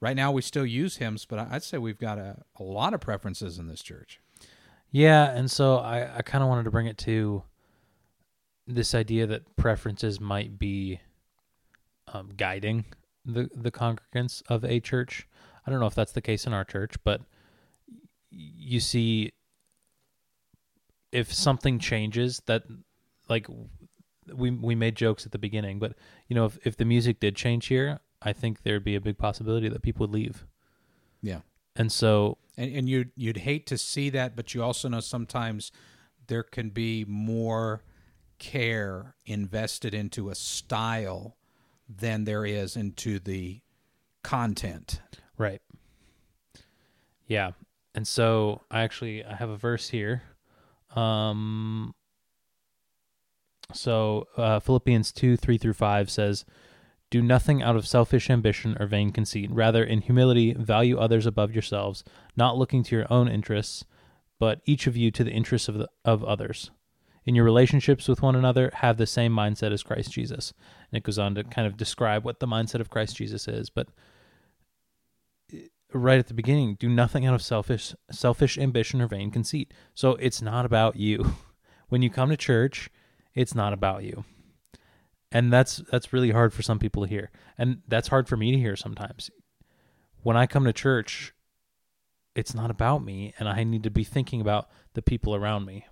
right 0.00 0.16
now, 0.16 0.32
we 0.32 0.42
still 0.42 0.66
use 0.66 0.96
hymns, 0.96 1.24
but 1.24 1.38
I'd 1.38 1.62
say 1.62 1.78
we've 1.78 2.00
got 2.00 2.18
a, 2.18 2.42
a 2.58 2.64
lot 2.64 2.94
of 2.94 3.00
preferences 3.00 3.60
in 3.60 3.68
this 3.68 3.80
church. 3.80 4.20
Yeah, 4.90 5.30
and 5.30 5.48
so 5.48 5.76
I, 5.76 6.16
I 6.16 6.22
kind 6.22 6.42
of 6.42 6.48
wanted 6.48 6.64
to 6.64 6.72
bring 6.72 6.86
it 6.86 6.98
to 6.98 7.44
this 8.66 8.92
idea 8.92 9.28
that 9.28 9.54
preferences 9.54 10.20
might 10.20 10.58
be 10.58 11.00
um, 12.12 12.30
guiding 12.36 12.86
the 13.24 13.48
the 13.54 13.70
congregants 13.70 14.42
of 14.48 14.64
a 14.64 14.80
church. 14.80 15.28
I 15.64 15.70
don't 15.70 15.78
know 15.78 15.86
if 15.86 15.94
that's 15.94 16.12
the 16.12 16.20
case 16.20 16.44
in 16.44 16.52
our 16.52 16.64
church, 16.64 16.96
but 17.04 17.20
you 18.30 18.80
see 18.80 19.32
if 21.12 21.32
something 21.32 21.78
changes 21.78 22.42
that 22.46 22.64
like 23.28 23.46
we 24.32 24.50
we 24.50 24.74
made 24.74 24.96
jokes 24.96 25.26
at 25.26 25.32
the 25.32 25.38
beginning, 25.38 25.78
but 25.78 25.94
you 26.28 26.34
know, 26.34 26.46
if 26.46 26.58
if 26.64 26.76
the 26.76 26.84
music 26.84 27.20
did 27.20 27.36
change 27.36 27.66
here, 27.66 28.00
I 28.22 28.32
think 28.32 28.62
there'd 28.62 28.84
be 28.84 28.94
a 28.94 29.00
big 29.00 29.18
possibility 29.18 29.68
that 29.68 29.82
people 29.82 30.06
would 30.06 30.14
leave. 30.14 30.46
Yeah. 31.22 31.40
And 31.76 31.90
so 31.90 32.38
and 32.56 32.74
and 32.74 32.88
you 32.88 33.06
you'd 33.16 33.38
hate 33.38 33.66
to 33.66 33.78
see 33.78 34.10
that, 34.10 34.36
but 34.36 34.54
you 34.54 34.62
also 34.62 34.88
know 34.88 35.00
sometimes 35.00 35.72
there 36.26 36.42
can 36.42 36.70
be 36.70 37.04
more 37.06 37.82
care 38.38 39.14
invested 39.26 39.94
into 39.94 40.30
a 40.30 40.34
style 40.34 41.36
than 41.88 42.24
there 42.24 42.46
is 42.46 42.76
into 42.76 43.18
the 43.18 43.60
content. 44.22 45.00
Right. 45.36 45.60
Yeah. 47.26 47.52
And 47.94 48.06
so 48.06 48.62
I 48.70 48.82
actually 48.82 49.24
I 49.24 49.34
have 49.34 49.50
a 49.50 49.56
verse 49.56 49.88
here. 49.88 50.22
Um 50.94 51.94
so 53.72 54.26
uh, 54.36 54.60
Philippians 54.60 55.12
2 55.12 55.36
3 55.36 55.58
through 55.58 55.72
5 55.72 56.10
says, 56.10 56.44
Do 57.10 57.22
nothing 57.22 57.62
out 57.62 57.76
of 57.76 57.86
selfish 57.86 58.30
ambition 58.30 58.76
or 58.78 58.86
vain 58.86 59.10
conceit. 59.10 59.50
Rather, 59.50 59.82
in 59.84 60.02
humility, 60.02 60.52
value 60.54 60.98
others 60.98 61.26
above 61.26 61.52
yourselves, 61.52 62.04
not 62.36 62.58
looking 62.58 62.82
to 62.84 62.96
your 62.96 63.12
own 63.12 63.28
interests, 63.28 63.84
but 64.38 64.60
each 64.66 64.86
of 64.86 64.96
you 64.96 65.10
to 65.10 65.24
the 65.24 65.30
interests 65.30 65.68
of, 65.68 65.76
the, 65.76 65.88
of 66.04 66.24
others. 66.24 66.70
In 67.24 67.34
your 67.34 67.44
relationships 67.44 68.06
with 68.06 68.20
one 68.20 68.36
another, 68.36 68.70
have 68.74 68.98
the 68.98 69.06
same 69.06 69.32
mindset 69.32 69.72
as 69.72 69.82
Christ 69.82 70.12
Jesus. 70.12 70.52
And 70.90 70.98
it 70.98 71.02
goes 71.02 71.18
on 71.18 71.34
to 71.36 71.44
kind 71.44 71.66
of 71.66 71.76
describe 71.76 72.24
what 72.24 72.40
the 72.40 72.46
mindset 72.46 72.80
of 72.80 72.90
Christ 72.90 73.16
Jesus 73.16 73.48
is. 73.48 73.70
But 73.70 73.88
uh, 75.52 75.58
right 75.92 76.18
at 76.18 76.26
the 76.26 76.34
beginning, 76.34 76.76
do 76.78 76.88
nothing 76.88 77.24
out 77.24 77.34
of 77.34 77.42
selfish 77.42 77.94
selfish 78.10 78.58
ambition 78.58 79.00
or 79.00 79.08
vain 79.08 79.30
conceit. 79.30 79.72
So 79.94 80.16
it's 80.16 80.42
not 80.42 80.66
about 80.66 80.96
you. 80.96 81.34
When 81.90 82.00
you 82.00 82.10
come 82.10 82.30
to 82.30 82.36
church, 82.36 82.90
it's 83.34 83.54
not 83.54 83.72
about 83.72 84.04
you. 84.04 84.24
and 85.32 85.52
that's 85.52 85.76
that's 85.90 86.12
really 86.12 86.30
hard 86.30 86.52
for 86.52 86.62
some 86.62 86.78
people 86.78 87.02
to 87.02 87.08
hear 87.08 87.30
and 87.58 87.82
that's 87.88 88.08
hard 88.08 88.28
for 88.28 88.36
me 88.36 88.52
to 88.52 88.58
hear 88.58 88.76
sometimes 88.76 89.30
when 90.22 90.36
i 90.36 90.46
come 90.46 90.64
to 90.64 90.72
church 90.72 91.32
it's 92.34 92.54
not 92.54 92.70
about 92.70 93.04
me 93.04 93.32
and 93.38 93.48
i 93.48 93.64
need 93.64 93.82
to 93.82 93.90
be 93.90 94.04
thinking 94.04 94.40
about 94.40 94.68
the 94.94 95.02
people 95.02 95.34
around 95.34 95.64
me 95.64 95.86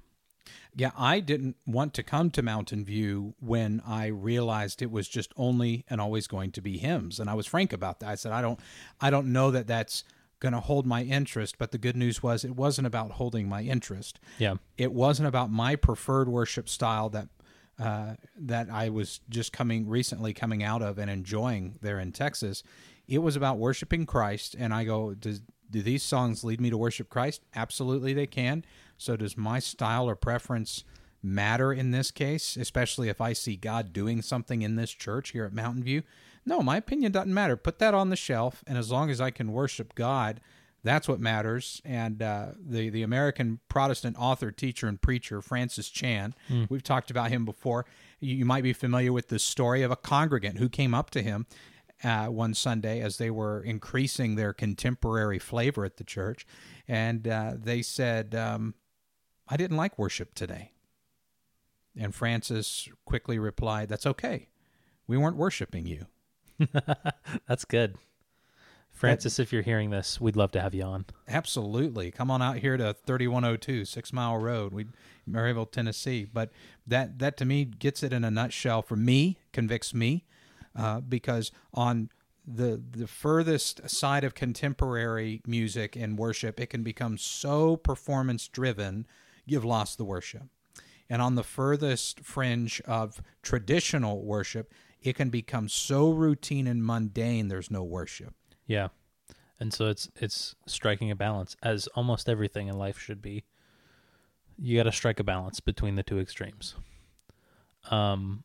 Yeah, 0.75 0.91
I 0.97 1.21
didn't 1.21 1.57
want 1.67 1.93
to 1.95 2.03
come 2.03 2.31
to 2.31 2.43
Mountain 2.43 2.85
View 2.85 3.35
when 3.41 3.83
I 3.87 4.07
realized 4.07 4.81
it 4.81 4.91
was 4.91 5.07
just 5.09 5.33
only 5.37 5.85
and 5.91 6.01
always 6.01 6.27
going 6.27 6.51
to 6.53 6.63
be 6.63 6.79
hymns, 6.79 7.21
and 7.21 7.29
I 7.31 7.35
was 7.35 7.47
frank 7.47 7.73
about 7.73 8.01
that. 8.01 8.09
I 8.09 8.17
said, 8.17 8.33
I 8.33 8.41
don't, 8.43 8.59
I 9.01 9.11
don't 9.11 9.33
know 9.33 9.51
that 9.53 9.67
that's 9.67 10.03
going 10.43 10.53
to 10.53 10.61
hold 10.61 10.85
my 10.85 11.05
interest. 11.05 11.57
But 11.57 11.71
the 11.71 11.79
good 11.79 11.97
news 11.97 12.23
was, 12.23 12.45
it 12.45 12.57
wasn't 12.57 12.87
about 12.89 13.13
holding 13.13 13.49
my 13.49 13.63
interest. 13.63 14.19
yeah 14.39 14.57
It 14.77 14.93
wasn't 14.93 15.29
about 15.29 15.51
my 15.51 15.77
preferred 15.77 16.29
worship 16.29 16.69
style 16.69 17.09
that 17.11 17.29
uh, 17.79 18.15
that 18.37 18.69
I 18.71 18.91
was 18.91 19.21
just 19.31 19.53
coming 19.53 19.89
recently 19.89 20.35
coming 20.35 20.63
out 20.63 20.83
of 20.83 20.99
and 20.99 21.11
enjoying 21.11 21.79
there 21.81 21.99
in 21.99 22.13
Texas. 22.13 22.63
It 23.09 23.19
was 23.19 23.35
about 23.35 23.59
worshiping 23.59 24.05
Christ, 24.05 24.55
and 24.59 24.75
I 24.75 24.85
go, 24.85 25.15
does 25.15 25.41
do 25.71 25.81
these 25.81 26.03
songs 26.03 26.45
lead 26.45 26.61
me 26.61 26.69
to 26.71 26.77
worship 26.77 27.09
Christ? 27.09 27.43
Absolutely, 27.55 28.13
they 28.13 28.27
can. 28.27 28.65
So, 28.99 29.17
does 29.17 29.37
my 29.37 29.59
style 29.59 30.09
or 30.09 30.15
preference 30.15 30.85
matter 31.23 31.73
in 31.73 31.93
this 31.93 32.11
case, 32.11 32.57
especially 32.57 33.09
if 33.09 33.21
I 33.21 33.33
see 33.33 33.57
God 33.57 33.93
doing 33.93 34.21
something 34.23 34.63
in 34.63 34.77
this 34.77 34.91
church 34.91 35.31
here 35.31 35.45
at 35.45 35.55
Mountain 35.55 35.85
View? 35.85 36.03
No, 36.45 36.61
my 36.61 36.77
opinion 36.77 37.13
doesn't 37.13 37.33
matter. 37.33 37.57
Put 37.57 37.79
that 37.79 37.95
on 37.95 38.11
the 38.11 38.17
shelf, 38.17 38.65
and 38.67 38.77
as 38.77 38.91
long 38.91 39.11
as 39.11 39.21
I 39.21 39.31
can 39.31 39.53
worship 39.53 39.95
God, 39.95 40.41
that's 40.85 41.07
what 41.09 41.21
matters. 41.21 41.81
And 41.85 42.21
uh, 42.23 42.49
the 42.59 42.91
the 42.91 43.03
American 43.05 43.61
Protestant 43.69 44.17
author, 44.19 44.51
teacher, 44.51 44.89
and 44.89 45.01
preacher 45.01 45.41
Francis 45.41 45.89
Chan, 45.89 46.35
we've 46.69 46.83
talked 46.83 47.11
about 47.11 47.31
him 47.31 47.45
before. 47.45 47.87
You, 48.19 48.35
you 48.37 48.45
might 48.45 48.65
be 48.65 48.73
familiar 48.73 49.13
with 49.13 49.29
the 49.29 49.39
story 49.39 49.83
of 49.83 49.91
a 49.91 49.97
congregant 49.97 50.59
who 50.59 50.69
came 50.69 50.95
up 50.95 51.11
to 51.11 51.23
him 51.23 51.47
uh, 52.03 52.27
one 52.27 52.55
Sunday 52.55 53.01
as 53.01 53.19
they 53.19 53.31
were 53.31 53.63
increasing 53.63 54.35
their 54.35 54.53
contemporary 54.53 55.39
flavor 55.39 55.85
at 55.85 55.97
the 55.99 56.05
church, 56.05 56.45
and 56.89 57.29
uh, 57.29 57.53
they 57.57 57.83
said, 57.83 58.35
um, 58.35 58.75
"I 59.47 59.57
didn't 59.57 59.77
like 59.77 59.97
worship 59.99 60.35
today." 60.35 60.73
And 61.97 62.13
Francis 62.13 62.89
quickly 63.05 63.39
replied, 63.39 63.89
"That's 63.89 64.07
okay. 64.07 64.49
We 65.07 65.17
weren't 65.17 65.37
worshiping 65.37 65.87
you." 65.87 66.07
that's 67.49 67.65
good 67.65 67.97
francis 68.91 69.39
if 69.39 69.53
you're 69.53 69.63
hearing 69.63 69.91
this 69.91 70.21
we'd 70.21 70.37
love 70.37 70.53
to 70.53 70.61
have 70.61 70.75
you 70.75 70.83
on 70.83 71.05
Absolutely. 71.33 72.11
Come 72.11 72.31
on 72.31 72.43
out 72.43 72.59
here 72.59 72.77
to 72.77 72.93
3102 72.93 73.87
Six 73.87 74.13
Mile 74.13 74.37
Road, 74.37 74.75
we 74.75 74.87
Maryville, 75.29 75.71
Tennessee. 75.71 76.27
But 76.31 76.51
that 76.87 77.19
that 77.21 77.37
to 77.39 77.45
me 77.45 77.65
gets 77.65 78.03
it 78.03 78.13
in 78.13 78.23
a 78.23 78.31
nutshell. 78.31 78.83
For 78.83 78.97
me, 78.97 79.39
convicts 79.53 79.95
me, 79.95 80.25
uh, 80.77 81.01
because 81.01 81.51
on 81.73 82.11
the 82.47 82.83
the 82.91 83.07
furthest 83.07 83.89
side 83.89 84.25
of 84.25 84.35
contemporary 84.35 85.41
music 85.47 85.97
and 85.97 86.19
worship, 86.19 86.61
it 86.61 86.67
can 86.67 86.83
become 86.83 87.17
so 87.17 87.77
performance 87.77 88.47
driven, 88.47 89.07
you've 89.47 89.65
lost 89.65 89.97
the 89.97 90.05
worship. 90.05 90.45
And 91.09 91.21
on 91.21 91.35
the 91.35 91.43
furthest 91.43 92.21
fringe 92.21 92.81
of 92.83 93.23
traditional 93.43 94.23
worship, 94.23 94.73
it 95.03 95.17
can 95.17 95.31
become 95.31 95.69
so 95.69 96.11
routine 96.11 96.67
and 96.67 96.85
mundane. 96.85 97.49
There's 97.49 97.71
no 97.71 97.83
worship. 97.83 98.35
Yeah. 98.67 98.89
And 99.59 99.73
so 99.73 99.87
it's 99.87 100.09
it's 100.17 100.55
striking 100.67 101.11
a 101.11 101.17
balance 101.17 101.57
as 101.63 101.87
almost 101.89 102.29
everything 102.29 102.69
in 102.69 102.79
life 102.79 102.99
should 102.99 103.23
be. 103.23 103.45
You 104.59 104.77
got 104.77 104.85
to 104.85 104.93
strike 104.93 105.21
a 105.21 105.25
balance 105.25 105.61
between 105.61 105.95
the 105.97 106.03
two 106.03 106.19
extremes. 106.19 106.75
Um 107.91 108.45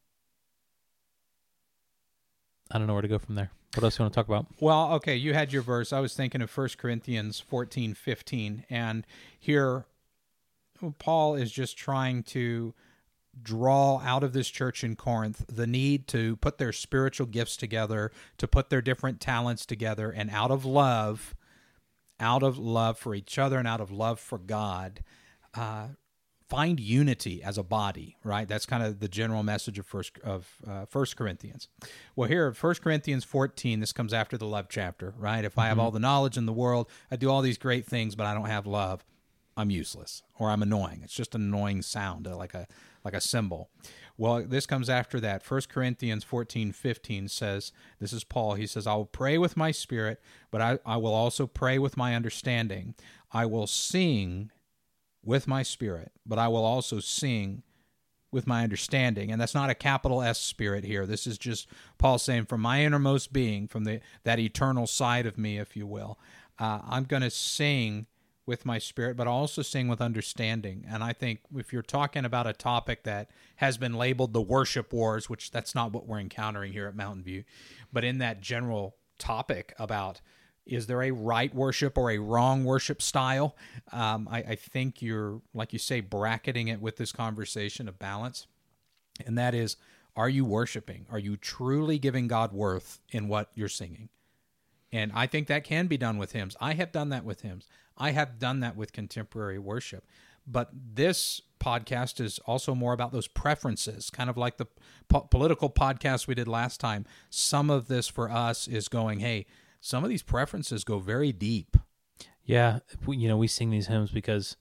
I 2.71 2.77
don't 2.77 2.87
know 2.87 2.93
where 2.93 3.01
to 3.01 3.07
go 3.07 3.19
from 3.19 3.35
there. 3.35 3.51
What 3.75 3.83
else 3.83 3.97
you 3.97 4.03
want 4.03 4.13
to 4.13 4.17
talk 4.17 4.27
about? 4.27 4.47
Well, 4.59 4.93
okay, 4.93 5.15
you 5.15 5.33
had 5.33 5.53
your 5.53 5.61
verse. 5.61 5.93
I 5.93 5.99
was 5.99 6.15
thinking 6.15 6.41
of 6.41 6.55
1 6.55 6.69
Corinthians 6.77 7.39
14, 7.39 7.93
15. 7.93 8.65
And 8.69 9.05
here, 9.39 9.85
Paul 10.97 11.35
is 11.35 11.51
just 11.51 11.77
trying 11.77 12.23
to 12.23 12.73
draw 13.41 14.00
out 14.03 14.24
of 14.24 14.34
this 14.34 14.50
church 14.50 14.84
in 14.84 14.96
Corinth 14.96 15.46
the 15.48 15.67
need 15.67 16.08
to 16.08 16.36
put 16.38 16.58
their 16.58 16.72
spiritual 16.72 17.27
gifts 17.27 17.58
together, 17.58 18.12
to 18.38 18.48
put 18.48 18.70
their 18.70 18.82
different 18.82 19.20
talents 19.20 19.65
together, 19.65 20.12
and 20.12 20.29
out 20.29 20.51
of 20.51 20.65
love, 20.65 21.36
out 22.20 22.44
of 22.44 22.58
love 22.58 22.98
for 22.98 23.13
each 23.13 23.38
other 23.38 23.58
and 23.58 23.67
out 23.67 23.82
of 23.82 23.91
love 23.91 24.20
for 24.20 24.38
God, 24.38 25.03
uh, 25.53 25.88
find 26.48 26.79
unity 26.79 27.44
as 27.44 27.58
a 27.58 27.63
body. 27.63 28.17
Right? 28.24 28.48
That's 28.48 28.65
kind 28.65 28.84
of 28.84 29.00
the 29.00 29.08
general 29.08 29.44
message 29.44 29.77
of 29.77 29.86
first 29.86 30.17
of 30.24 30.48
uh, 30.67 30.86
First 30.86 31.17
Corinthians. 31.17 31.67
Well, 32.15 32.29
here, 32.29 32.53
First 32.53 32.82
Corinthians 32.82 33.24
fourteen, 33.24 33.79
this 33.79 33.91
comes 33.91 34.13
after 34.13 34.38
the 34.38 34.48
love 34.48 34.67
chapter. 34.70 35.13
Right? 35.17 35.46
If 35.46 35.58
I 35.58 35.67
have 35.67 35.79
all 35.79 35.91
the 35.91 36.00
knowledge 36.00 36.38
in 36.38 36.46
the 36.46 36.53
world, 36.53 36.89
I 37.12 37.15
do 37.17 37.29
all 37.29 37.41
these 37.41 37.58
great 37.58 37.86
things, 37.86 38.15
but 38.15 38.25
I 38.25 38.34
don't 38.34 38.46
have 38.46 38.65
love. 38.65 39.03
I'm 39.60 39.72
useless 39.72 40.22
or 40.38 40.51
I'm 40.51 40.62
annoying. 40.62 41.01
It's 41.03 41.15
just 41.15 41.34
an 41.34 41.41
annoying 41.41 41.82
sound, 41.82 42.27
like 42.27 42.53
a 42.53 42.67
like 43.07 43.13
a 43.13 43.21
cymbal. 43.21 43.69
Well, 44.17 44.43
this 44.43 44.65
comes 44.65 44.89
after 44.89 45.21
that. 45.21 45.49
1 45.49 45.61
Corinthians 45.69 46.25
14, 46.25 46.73
15 46.73 47.29
says, 47.29 47.71
This 48.01 48.11
is 48.11 48.25
Paul. 48.25 48.55
He 48.55 48.67
says, 48.67 48.85
I 48.85 48.95
will 48.95 49.05
pray 49.05 49.37
with 49.37 49.55
my 49.55 49.71
spirit, 49.71 50.21
but 50.51 50.61
I, 50.61 50.79
I 50.85 50.97
will 50.97 51.13
also 51.13 51.47
pray 51.47 51.79
with 51.79 51.95
my 51.95 52.15
understanding. 52.15 52.95
I 53.31 53.45
will 53.45 53.65
sing 53.65 54.51
with 55.23 55.47
my 55.47 55.63
spirit, 55.63 56.11
but 56.25 56.37
I 56.37 56.49
will 56.49 56.65
also 56.65 56.99
sing 56.99 57.63
with 58.29 58.45
my 58.45 58.63
understanding. 58.63 59.31
And 59.31 59.39
that's 59.39 59.55
not 59.55 59.69
a 59.69 59.75
capital 59.75 60.21
S 60.21 60.37
spirit 60.39 60.83
here. 60.83 61.05
This 61.05 61.25
is 61.25 61.37
just 61.37 61.69
Paul 61.97 62.19
saying, 62.19 62.47
from 62.47 62.59
my 62.59 62.83
innermost 62.83 63.31
being, 63.31 63.69
from 63.69 63.85
the 63.85 64.01
that 64.25 64.37
eternal 64.37 64.85
side 64.85 65.25
of 65.25 65.37
me, 65.37 65.59
if 65.59 65.77
you 65.77 65.87
will, 65.87 66.19
uh, 66.59 66.81
I'm 66.85 67.05
going 67.05 67.21
to 67.21 67.29
sing 67.29 68.07
with 68.48 68.66
my 68.66 68.80
spirit, 68.80 69.18
but 69.18 69.27
also 69.27 69.62
sing 69.62 69.89
with 69.89 70.01
understanding. 70.01 70.86
And 70.89 71.04
I 71.04 71.13
think 71.13 71.42
if 71.56 71.72
you're 71.72 71.84
talking 71.84 72.25
about 72.25 72.48
a 72.48 72.54
topic 72.54 73.04
that 73.04 73.30
has 73.58 73.77
been 73.77 73.94
labeled 73.94 74.34
the 74.34 74.42
worship 74.42 74.92
wars, 74.94 75.30
which 75.30 75.51
that's 75.51 75.75
not 75.75 75.92
what 75.92 76.08
we're 76.08 76.20
encountering 76.20 76.72
here 76.72 76.88
at 76.88 76.96
Mountain 76.96 77.24
View, 77.24 77.44
but 77.92 78.04
in 78.04 78.18
that 78.20 78.42
general 78.42 78.96
topic 79.20 79.75
about 79.77 80.22
is 80.66 80.88
there 80.88 81.04
a 81.04 81.12
right 81.12 81.54
worship 81.54 81.98
or 81.98 82.12
a 82.12 82.18
wrong 82.18 82.63
worship 82.63 83.01
style, 83.01 83.56
um, 83.92 84.27
I, 84.32 84.39
I 84.39 84.56
think 84.56 85.01
you're, 85.01 85.42
like 85.54 85.74
you 85.74 85.80
say, 85.80 86.01
bracketing 86.01 86.68
it 86.68 86.82
with 86.82 86.98
this 86.98 87.12
conversation 87.12 87.88
of 87.88 88.00
balance. 88.00 88.48
And 89.25 89.38
that 89.38 89.54
is, 89.54 89.77
are 90.16 90.30
you 90.30 90.46
worshiping? 90.46 91.06
Are 91.10 91.20
you 91.20 91.38
truly 91.38 92.00
giving 92.00 92.27
God 92.27 92.51
worth 92.51 93.00
in 93.10 93.27
what 93.27 93.50
you're 93.56 93.70
singing? 93.70 94.10
And 94.92 95.12
I 95.13 95.27
think 95.27 95.48
that 95.48 95.63
can 95.63 95.88
be 95.88 95.98
done 95.98 96.18
with 96.18 96.32
hymns. 96.32 96.56
I 96.60 96.74
have 96.74 96.92
done 96.92 97.10
that 97.10 97.25
with 97.25 97.42
hymns. 97.42 97.68
I 97.98 98.12
have 98.12 98.39
done 98.39 98.60
that 98.62 98.75
with 98.75 98.94
contemporary 98.94 99.60
worship. 99.60 100.06
But 100.46 100.70
this 100.74 101.42
podcast 101.60 102.22
is 102.22 102.39
also 102.46 102.74
more 102.74 102.94
about 102.94 103.12
those 103.12 103.27
preferences, 103.27 104.10
kind 104.10 104.30
of 104.30 104.38
like 104.38 104.58
the 104.58 104.68
po- 105.10 105.27
political 105.30 105.70
podcast 105.70 106.27
we 106.27 106.36
did 106.36 106.48
last 106.48 106.80
time. 106.80 107.06
Some 107.30 107.70
of 107.70 107.88
this 107.88 108.08
for 108.08 108.32
us 108.32 108.68
is 108.68 108.88
going, 108.88 109.20
hey, 109.20 109.46
some 109.82 110.04
of 110.04 110.10
these 110.10 110.24
preferences 110.24 110.84
go 110.86 111.00
very 111.00 111.34
deep. 111.34 111.75
Yeah, 112.46 112.80
we, 113.06 113.18
you 113.18 113.27
know, 113.27 113.36
we 113.36 113.48
sing 113.48 113.72
these 113.72 113.88
hymns 113.88 114.12
because 114.12 114.56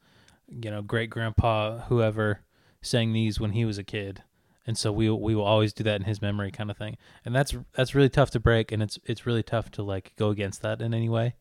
you 0.48 0.70
know, 0.70 0.82
great 0.82 1.10
grandpa 1.10 1.78
whoever 1.88 2.40
sang 2.82 3.12
these 3.12 3.40
when 3.40 3.52
he 3.52 3.64
was 3.64 3.78
a 3.78 3.84
kid. 3.84 4.22
And 4.66 4.76
so 4.76 4.90
we 4.90 5.08
we 5.10 5.34
will 5.34 5.44
always 5.44 5.72
do 5.72 5.84
that 5.84 6.00
in 6.00 6.06
his 6.06 6.20
memory 6.20 6.50
kind 6.50 6.70
of 6.70 6.76
thing. 6.76 6.96
And 7.24 7.34
that's 7.34 7.54
that's 7.74 7.94
really 7.94 8.08
tough 8.08 8.30
to 8.30 8.40
break 8.40 8.72
and 8.72 8.82
it's 8.82 8.98
it's 9.04 9.26
really 9.26 9.42
tough 9.42 9.70
to 9.72 9.82
like 9.82 10.12
go 10.16 10.30
against 10.30 10.62
that 10.62 10.80
in 10.80 10.92
any 10.92 11.08
way. 11.08 11.34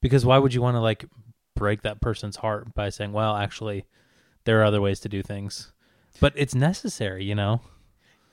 Because 0.00 0.24
why 0.24 0.38
would 0.38 0.54
you 0.54 0.62
want 0.62 0.76
to 0.76 0.80
like 0.80 1.04
break 1.54 1.82
that 1.82 2.00
person's 2.00 2.36
heart 2.36 2.74
by 2.74 2.90
saying, 2.90 3.12
"Well, 3.12 3.36
actually 3.36 3.84
there 4.44 4.60
are 4.60 4.64
other 4.64 4.80
ways 4.80 5.00
to 5.00 5.08
do 5.08 5.22
things." 5.22 5.72
But 6.20 6.32
it's 6.36 6.54
necessary, 6.54 7.24
you 7.24 7.34
know. 7.34 7.60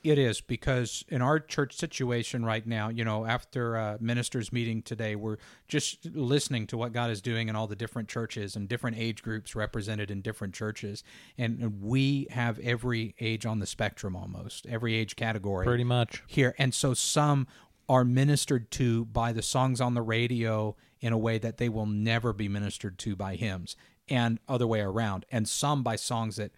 It 0.03 0.17
is 0.17 0.41
because 0.41 1.05
in 1.09 1.21
our 1.21 1.39
church 1.39 1.75
situation 1.75 2.43
right 2.43 2.65
now, 2.65 2.89
you 2.89 3.05
know, 3.05 3.23
after 3.23 3.77
uh, 3.77 3.97
ministers 3.99 4.51
meeting 4.51 4.81
today, 4.81 5.15
we're 5.15 5.37
just 5.67 6.07
listening 6.15 6.65
to 6.67 6.77
what 6.77 6.91
God 6.91 7.11
is 7.11 7.21
doing 7.21 7.49
in 7.49 7.55
all 7.55 7.67
the 7.67 7.75
different 7.75 8.09
churches 8.09 8.55
and 8.55 8.67
different 8.67 8.97
age 8.97 9.21
groups 9.21 9.55
represented 9.55 10.09
in 10.09 10.21
different 10.21 10.55
churches, 10.55 11.03
and 11.37 11.79
we 11.83 12.25
have 12.31 12.57
every 12.59 13.13
age 13.19 13.45
on 13.45 13.59
the 13.59 13.67
spectrum 13.67 14.15
almost, 14.15 14.65
every 14.65 14.95
age 14.95 15.15
category 15.15 15.67
Pretty 15.67 15.83
much. 15.83 16.23
here, 16.25 16.55
and 16.57 16.73
so 16.73 16.95
some 16.95 17.45
are 17.89 18.03
ministered 18.03 18.71
to 18.71 19.05
by 19.05 19.31
the 19.31 19.41
songs 19.41 19.81
on 19.81 19.93
the 19.93 20.01
radio 20.01 20.75
in 20.99 21.13
a 21.13 21.17
way 21.17 21.37
that 21.37 21.57
they 21.57 21.69
will 21.69 21.85
never 21.85 22.31
be 22.31 22.47
ministered 22.47 22.97
to 22.99 23.15
by 23.15 23.35
hymns, 23.35 23.75
and 24.07 24.39
other 24.47 24.67
way 24.67 24.81
around, 24.81 25.25
and 25.31 25.47
some 25.47 25.83
by 25.83 25.95
songs 25.95 26.35
that 26.35 26.51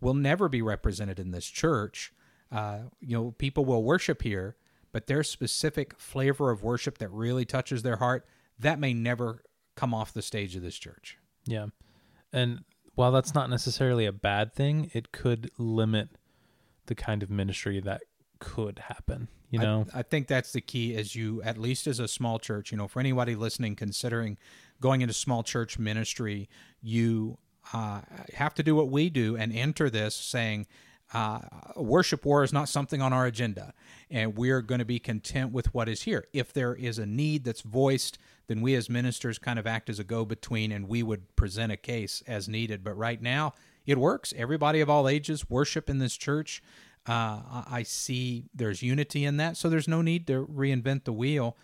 will 0.00 0.14
never 0.14 0.48
be 0.48 0.62
represented 0.62 1.18
in 1.18 1.30
this 1.30 1.46
church. 1.46 2.12
Uh, 2.52 2.80
you 3.00 3.16
know, 3.16 3.30
people 3.32 3.64
will 3.64 3.82
worship 3.82 4.22
here, 4.22 4.56
but 4.92 5.06
their 5.06 5.22
specific 5.22 5.98
flavor 5.98 6.50
of 6.50 6.62
worship 6.62 6.98
that 6.98 7.10
really 7.10 7.44
touches 7.44 7.82
their 7.82 7.96
heart 7.96 8.26
that 8.58 8.78
may 8.78 8.92
never 8.92 9.42
come 9.76 9.94
off 9.94 10.12
the 10.12 10.22
stage 10.22 10.56
of 10.56 10.62
this 10.62 10.76
church. 10.76 11.18
Yeah. 11.46 11.66
And 12.32 12.64
while 12.94 13.12
that's 13.12 13.34
not 13.34 13.48
necessarily 13.48 14.06
a 14.06 14.12
bad 14.12 14.54
thing, 14.54 14.90
it 14.92 15.12
could 15.12 15.50
limit 15.56 16.08
the 16.86 16.94
kind 16.94 17.22
of 17.22 17.30
ministry 17.30 17.80
that 17.80 18.02
could 18.38 18.80
happen. 18.80 19.28
You 19.50 19.60
I- 19.60 19.64
know, 19.64 19.86
I, 19.94 20.02
think 20.02 20.26
that's 20.26 20.52
the 20.52 20.60
key 20.60 20.94
as 20.94 21.14
you 21.14 21.42
at 21.42 21.58
least 21.58 21.86
as 21.86 22.00
a 22.00 22.08
small 22.08 22.38
church, 22.38 22.70
you 22.70 22.78
know, 22.78 22.88
for 22.88 23.00
anybody 23.00 23.34
listening 23.34 23.76
considering 23.76 24.36
going 24.80 25.00
into 25.00 25.14
small 25.14 25.42
church 25.42 25.78
ministry, 25.78 26.48
you 26.82 27.38
uh, 27.72 28.02
have 28.34 28.54
to 28.54 28.62
do 28.62 28.74
what 28.74 28.88
we 28.88 29.10
do 29.10 29.36
and 29.36 29.52
enter 29.52 29.90
this 29.90 30.14
saying 30.14 30.66
uh, 31.12 31.40
worship 31.76 32.24
war 32.24 32.44
is 32.44 32.52
not 32.52 32.68
something 32.68 33.00
on 33.00 33.12
our 33.12 33.24
agenda, 33.24 33.72
and 34.10 34.36
we're 34.36 34.60
going 34.60 34.78
to 34.78 34.84
be 34.84 34.98
content 34.98 35.52
with 35.52 35.72
what 35.72 35.88
is 35.88 36.02
here. 36.02 36.26
If 36.32 36.52
there 36.52 36.74
is 36.74 36.98
a 36.98 37.06
need 37.06 37.44
that's 37.44 37.62
voiced, 37.62 38.18
then 38.46 38.60
we 38.60 38.74
as 38.74 38.90
ministers 38.90 39.38
kind 39.38 39.58
of 39.58 39.66
act 39.66 39.88
as 39.88 39.98
a 39.98 40.04
go 40.04 40.24
between 40.26 40.70
and 40.70 40.86
we 40.86 41.02
would 41.02 41.34
present 41.34 41.72
a 41.72 41.76
case 41.76 42.22
as 42.26 42.48
needed. 42.48 42.84
But 42.84 42.96
right 42.98 43.22
now, 43.22 43.54
it 43.86 43.96
works. 43.96 44.34
Everybody 44.36 44.80
of 44.80 44.90
all 44.90 45.08
ages 45.08 45.48
worship 45.48 45.88
in 45.88 45.98
this 45.98 46.14
church. 46.14 46.62
Uh, 47.08 47.64
I 47.70 47.84
see 47.84 48.44
there's 48.54 48.82
unity 48.82 49.24
in 49.24 49.38
that, 49.38 49.56
so 49.56 49.70
there's 49.70 49.88
no 49.88 50.02
need 50.02 50.26
to 50.26 50.46
reinvent 50.46 51.04
the 51.04 51.12
wheel. 51.12 51.56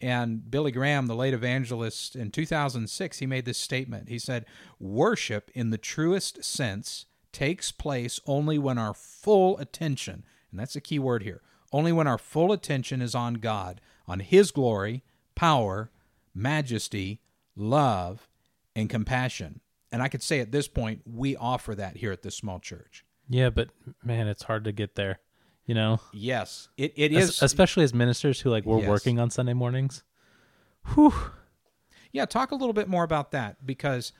And 0.00 0.50
Billy 0.50 0.72
Graham, 0.72 1.06
the 1.06 1.14
late 1.14 1.34
evangelist, 1.34 2.16
in 2.16 2.30
2006, 2.30 3.18
he 3.18 3.26
made 3.26 3.44
this 3.44 3.58
statement. 3.58 4.08
He 4.08 4.18
said, 4.18 4.46
Worship 4.78 5.50
in 5.54 5.70
the 5.70 5.78
truest 5.78 6.42
sense 6.44 7.06
takes 7.32 7.70
place 7.72 8.20
only 8.26 8.58
when 8.58 8.78
our 8.78 8.94
full 8.94 9.58
attention, 9.58 10.24
and 10.50 10.58
that's 10.58 10.76
a 10.76 10.80
key 10.80 10.98
word 10.98 11.22
here, 11.22 11.42
only 11.72 11.92
when 11.92 12.06
our 12.06 12.18
full 12.18 12.52
attention 12.52 13.02
is 13.02 13.14
on 13.14 13.34
God, 13.34 13.80
on 14.06 14.20
His 14.20 14.50
glory, 14.50 15.02
power, 15.34 15.90
majesty, 16.34 17.20
love, 17.54 18.28
and 18.74 18.88
compassion. 18.88 19.60
And 19.90 20.02
I 20.02 20.08
could 20.08 20.22
say 20.22 20.40
at 20.40 20.52
this 20.52 20.68
point, 20.68 21.02
we 21.06 21.36
offer 21.36 21.74
that 21.74 21.96
here 21.96 22.12
at 22.12 22.22
this 22.22 22.36
small 22.36 22.60
church. 22.60 23.05
Yeah, 23.28 23.50
but 23.50 23.68
man, 24.04 24.28
it's 24.28 24.42
hard 24.44 24.64
to 24.64 24.72
get 24.72 24.94
there. 24.94 25.18
You 25.66 25.74
know, 25.74 26.00
Yes, 26.12 26.68
it, 26.76 26.92
it 26.96 27.12
Es- 27.12 27.28
is. 27.30 27.42
especially 27.42 27.82
as 27.84 27.92
ministers 27.92 28.40
who 28.40 28.50
like 28.50 28.64
we're 28.64 28.78
Yes. 28.80 28.88
working 28.88 29.18
on 29.18 29.30
Sunday 29.30 29.52
mornings. 29.54 30.04
Whew. 30.94 31.12
Yeah, 32.12 32.24
talk 32.24 32.52
a 32.52 32.54
little 32.54 32.72
bit 32.72 32.88
more 32.88 33.02
about 33.04 33.32
that 33.32 33.66
because 33.66 34.12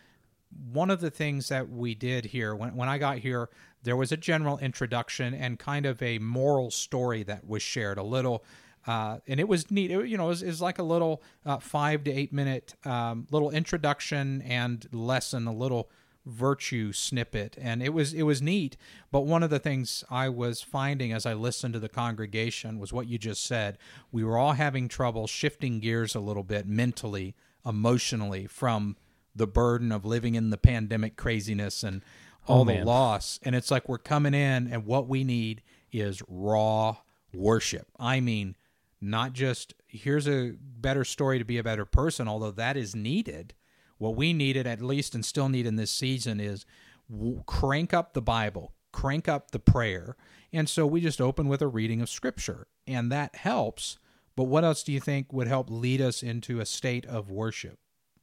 one 0.72 0.90
of 0.90 1.00
the 1.00 1.10
things 1.10 1.48
that 1.48 1.68
we 1.70 1.94
did 1.94 2.26
here 2.26 2.54
when 2.54 2.74
when 2.74 2.88
I 2.88 2.98
got 2.98 3.18
here, 3.18 3.48
there 3.82 3.96
was 3.96 4.10
a 4.10 4.16
general 4.16 4.58
introduction 4.58 5.34
and 5.34 5.58
kind 5.58 5.86
of 5.86 6.02
a 6.02 6.18
moral 6.18 6.70
story 6.72 7.22
that 7.22 7.46
was 7.46 7.62
shared 7.62 7.98
a 7.98 8.02
little. 8.02 8.44
Uh, 8.86 9.18
and 9.26 9.40
it 9.40 9.48
was 9.48 9.70
neat. 9.70 9.90
It, 9.90 10.06
you 10.08 10.16
know, 10.16 10.26
it 10.26 10.28
was, 10.28 10.42
it 10.42 10.48
was 10.48 10.60
like 10.62 10.78
a 10.78 10.82
little 10.84 11.22
uh, 11.44 11.58
five 11.58 12.04
to 12.04 12.10
eight 12.12 12.32
minute 12.32 12.74
um, 12.84 13.26
little 13.30 13.50
introduction 13.50 14.42
and 14.42 14.86
lesson, 14.92 15.46
a 15.46 15.52
little 15.52 15.90
virtue 16.26 16.92
snippet, 16.92 17.56
and 17.58 17.82
it 17.82 17.94
was 17.94 18.12
it 18.12 18.24
was 18.24 18.42
neat. 18.42 18.76
But 19.10 19.22
one 19.22 19.42
of 19.42 19.50
the 19.50 19.58
things 19.58 20.04
I 20.10 20.28
was 20.28 20.60
finding 20.60 21.12
as 21.12 21.24
I 21.24 21.32
listened 21.34 21.74
to 21.74 21.80
the 21.80 21.88
congregation 21.88 22.78
was 22.78 22.92
what 22.92 23.06
you 23.06 23.16
just 23.16 23.44
said. 23.44 23.78
We 24.12 24.24
were 24.24 24.36
all 24.36 24.52
having 24.52 24.88
trouble 24.88 25.26
shifting 25.26 25.80
gears 25.80 26.14
a 26.14 26.20
little 26.20 26.42
bit 26.42 26.66
mentally, 26.66 27.34
emotionally 27.64 28.46
from 28.46 28.96
the 29.34 29.46
burden 29.46 29.92
of 29.92 30.04
living 30.04 30.34
in 30.34 30.50
the 30.50 30.58
pandemic 30.58 31.16
craziness 31.16 31.82
and 31.82 32.02
oh, 32.48 32.54
all 32.54 32.60
Oh, 32.62 32.64
the 32.64 32.84
loss. 32.84 33.38
And 33.42 33.54
it's 33.54 33.70
like 33.70 33.88
we're 33.88 33.98
coming 33.98 34.34
in, 34.34 34.66
and 34.66 34.84
what 34.84 35.08
we 35.08 35.24
need 35.24 35.62
is 35.92 36.22
raw 36.28 36.96
worship. 37.32 37.86
I 37.98 38.20
mean, 38.20 38.56
not 39.00 39.32
just 39.32 39.74
here's 39.86 40.26
a 40.26 40.54
better 40.60 41.04
story 41.04 41.38
to 41.38 41.44
be 41.44 41.58
a 41.58 41.62
better 41.62 41.84
person, 41.84 42.28
although 42.28 42.50
that 42.52 42.76
is 42.76 42.96
needed. 42.96 43.54
What 43.98 44.16
we 44.16 44.32
needed, 44.32 44.66
at 44.66 44.82
least, 44.82 45.14
and 45.14 45.24
still 45.24 45.48
need 45.48 45.66
in 45.66 45.76
this 45.76 45.90
season, 45.90 46.40
is 46.40 46.66
w- 47.10 47.42
crank 47.46 47.94
up 47.94 48.12
the 48.12 48.22
Bible, 48.22 48.74
crank 48.92 49.28
up 49.28 49.50
the 49.50 49.58
prayer. 49.58 50.16
And 50.52 50.68
so 50.68 50.86
we 50.86 51.00
just 51.00 51.20
open 51.20 51.48
with 51.48 51.62
a 51.62 51.68
reading 51.68 52.00
of 52.00 52.08
Scripture, 52.08 52.66
and 52.86 53.10
that 53.10 53.36
helps. 53.36 53.98
But 54.36 54.44
what 54.44 54.64
else 54.64 54.82
do 54.82 54.92
you 54.92 55.00
think 55.00 55.32
would 55.32 55.48
help 55.48 55.70
lead 55.70 56.00
us 56.00 56.22
into 56.22 56.60
a 56.60 56.66
state 56.66 57.06
of 57.06 57.30
worship? 57.30 57.78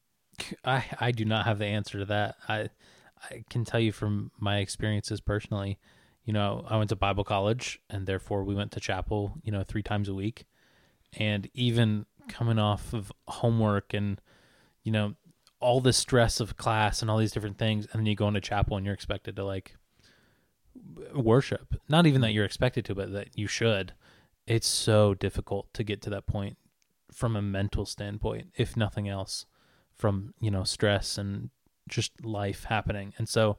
I 0.66 0.86
I 1.00 1.12
do 1.12 1.26
not 1.26 1.46
have 1.46 1.60
the 1.60 1.66
answer 1.66 2.00
to 2.00 2.06
that. 2.06 2.36
I 2.48 2.70
I 3.30 3.44
can 3.50 3.66
tell 3.66 3.80
you 3.80 3.92
from 3.92 4.32
my 4.40 4.60
experiences 4.60 5.22
personally. 5.22 5.80
You 6.26 6.34
know, 6.34 6.66
I 6.70 6.78
went 6.78 6.90
to 6.90 6.96
Bible 6.96 7.24
college, 7.24 7.82
and 7.90 8.06
therefore 8.08 8.44
we 8.44 8.56
went 8.56 8.72
to 8.74 8.80
chapel. 8.80 9.34
You 9.44 9.52
know, 9.52 9.64
three 9.64 9.84
times 9.84 10.08
a 10.08 10.14
week, 10.14 10.46
and 11.14 11.50
even 11.54 12.06
coming 12.28 12.60
off 12.60 12.94
of 12.94 13.12
homework 13.28 13.94
and 13.94 14.22
you 14.84 14.92
know 14.92 15.16
all 15.64 15.82
the 15.82 15.94
stress 15.94 16.40
of 16.40 16.58
class 16.58 17.02
and 17.02 17.10
all 17.10 17.18
these 17.18 17.32
different 17.32 17.58
things, 17.58 17.88
and 17.92 18.00
then 18.00 18.06
you 18.06 18.16
go 18.16 18.28
into 18.28 18.42
chapel 18.42 18.78
and 18.78 18.86
you're 18.86 18.94
expected 18.94 19.36
to 19.38 19.44
like 19.44 19.76
worship. 21.16 21.76
Not 21.90 22.06
even 22.06 22.22
that 22.22 22.34
you're 22.34 22.46
expected 22.46 22.86
to, 22.86 22.96
but 22.96 23.14
that 23.14 23.38
you 23.38 23.48
should. 23.48 23.94
It's 24.46 24.68
so 24.68 25.14
difficult 25.14 25.74
to 25.74 25.84
get 25.84 26.02
to 26.04 26.10
that 26.12 26.28
point 26.28 26.58
from 27.12 27.36
a 27.36 27.42
mental 27.42 27.86
standpoint, 27.86 28.48
if 28.56 28.76
nothing 28.76 29.08
else 29.08 29.46
from 29.96 30.34
you 30.40 30.52
know 30.52 30.64
stress 30.64 31.18
and 31.18 31.50
just 31.88 32.24
life 32.24 32.66
happening 32.66 33.14
and 33.18 33.28
so 33.28 33.58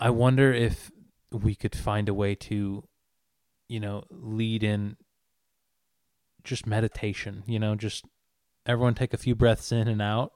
i 0.00 0.10
wonder 0.10 0.52
if 0.52 0.90
we 1.30 1.54
could 1.54 1.74
find 1.74 2.08
a 2.08 2.14
way 2.14 2.34
to 2.34 2.84
you 3.68 3.80
know 3.80 4.04
lead 4.10 4.62
in 4.62 4.96
just 6.44 6.66
meditation 6.66 7.42
you 7.46 7.58
know 7.58 7.74
just 7.74 8.04
everyone 8.66 8.94
take 8.94 9.14
a 9.14 9.18
few 9.18 9.34
breaths 9.34 9.72
in 9.72 9.88
and 9.88 10.02
out 10.02 10.32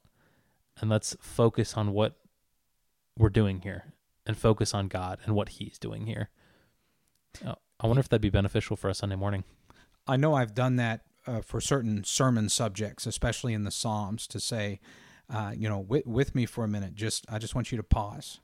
and 0.81 0.91
let's 0.91 1.17
focus 1.21 1.75
on 1.75 1.93
what 1.93 2.17
we're 3.19 3.29
doing 3.31 3.61
here 3.61 3.95
and 4.27 4.37
focus 4.37 4.75
on 4.75 4.89
god 4.89 5.19
and 5.25 5.35
what 5.35 5.51
he's 5.51 5.79
doing 5.79 6.07
here. 6.07 6.31
Oh, 7.47 7.55
i 7.81 7.87
wonder 7.87 8.01
if 8.01 8.09
that'd 8.09 8.21
be 8.21 8.31
beneficial 8.31 8.77
for 8.77 8.91
us 8.91 8.99
sunday 8.99 9.17
morning. 9.17 9.45
I 10.07 10.17
know 10.17 10.35
I've 10.35 10.55
done 10.55 10.77
that 10.77 11.03
uh, 11.27 11.41
for 11.41 11.61
certain 11.61 12.05
sermon 12.05 12.49
subjects, 12.49 13.07
especially 13.07 13.53
in 13.53 13.65
the 13.65 13.71
Psalms, 13.71 14.27
to 14.29 14.39
say, 14.39 14.81
uh, 15.29 15.53
you 15.57 15.69
know, 15.69 15.81
with, 15.81 16.07
with 16.07 16.35
me 16.35 16.47
for 16.47 16.65
a 16.65 16.69
minute. 16.69 16.95
Just 16.95 17.27
I 17.29 17.39
just 17.39 17.55
want 17.55 17.73
you 17.73 17.77
to 17.77 17.83
pause, 17.83 18.41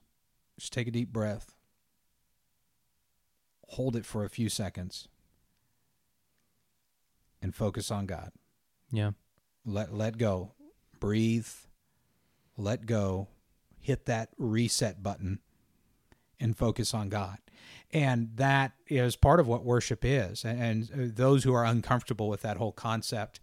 just 0.59 0.73
take 0.73 0.89
a 0.89 0.91
deep 0.91 1.13
breath, 1.13 1.55
hold 3.69 3.95
it 3.95 4.05
for 4.05 4.25
a 4.25 4.29
few 4.29 4.49
seconds, 4.49 5.09
and 7.41 7.55
focus 7.55 7.91
on 7.91 8.07
God. 8.07 8.33
yeah. 8.91 9.13
Let 9.65 9.95
let 9.95 10.19
go, 10.19 10.55
breathe, 10.99 11.47
let 12.63 12.87
go, 12.87 13.29
hit 13.81 14.07
that 14.07 14.31
reset 14.39 15.03
button, 15.03 15.41
and 16.41 16.57
focus 16.57 16.95
on 16.95 17.09
God. 17.09 17.39
And 17.93 18.31
that 18.37 18.73
is 18.89 19.17
part 19.17 19.39
of 19.39 19.47
what 19.47 19.65
worship 19.65 20.05
is. 20.05 20.45
And, 20.45 20.89
and 20.91 21.11
uh, 21.11 21.13
those 21.15 21.45
who 21.45 21.53
are 21.53 21.65
uncomfortable 21.65 22.29
with 22.29 22.43
that 22.43 22.57
whole 22.57 22.73
concept 22.73 23.39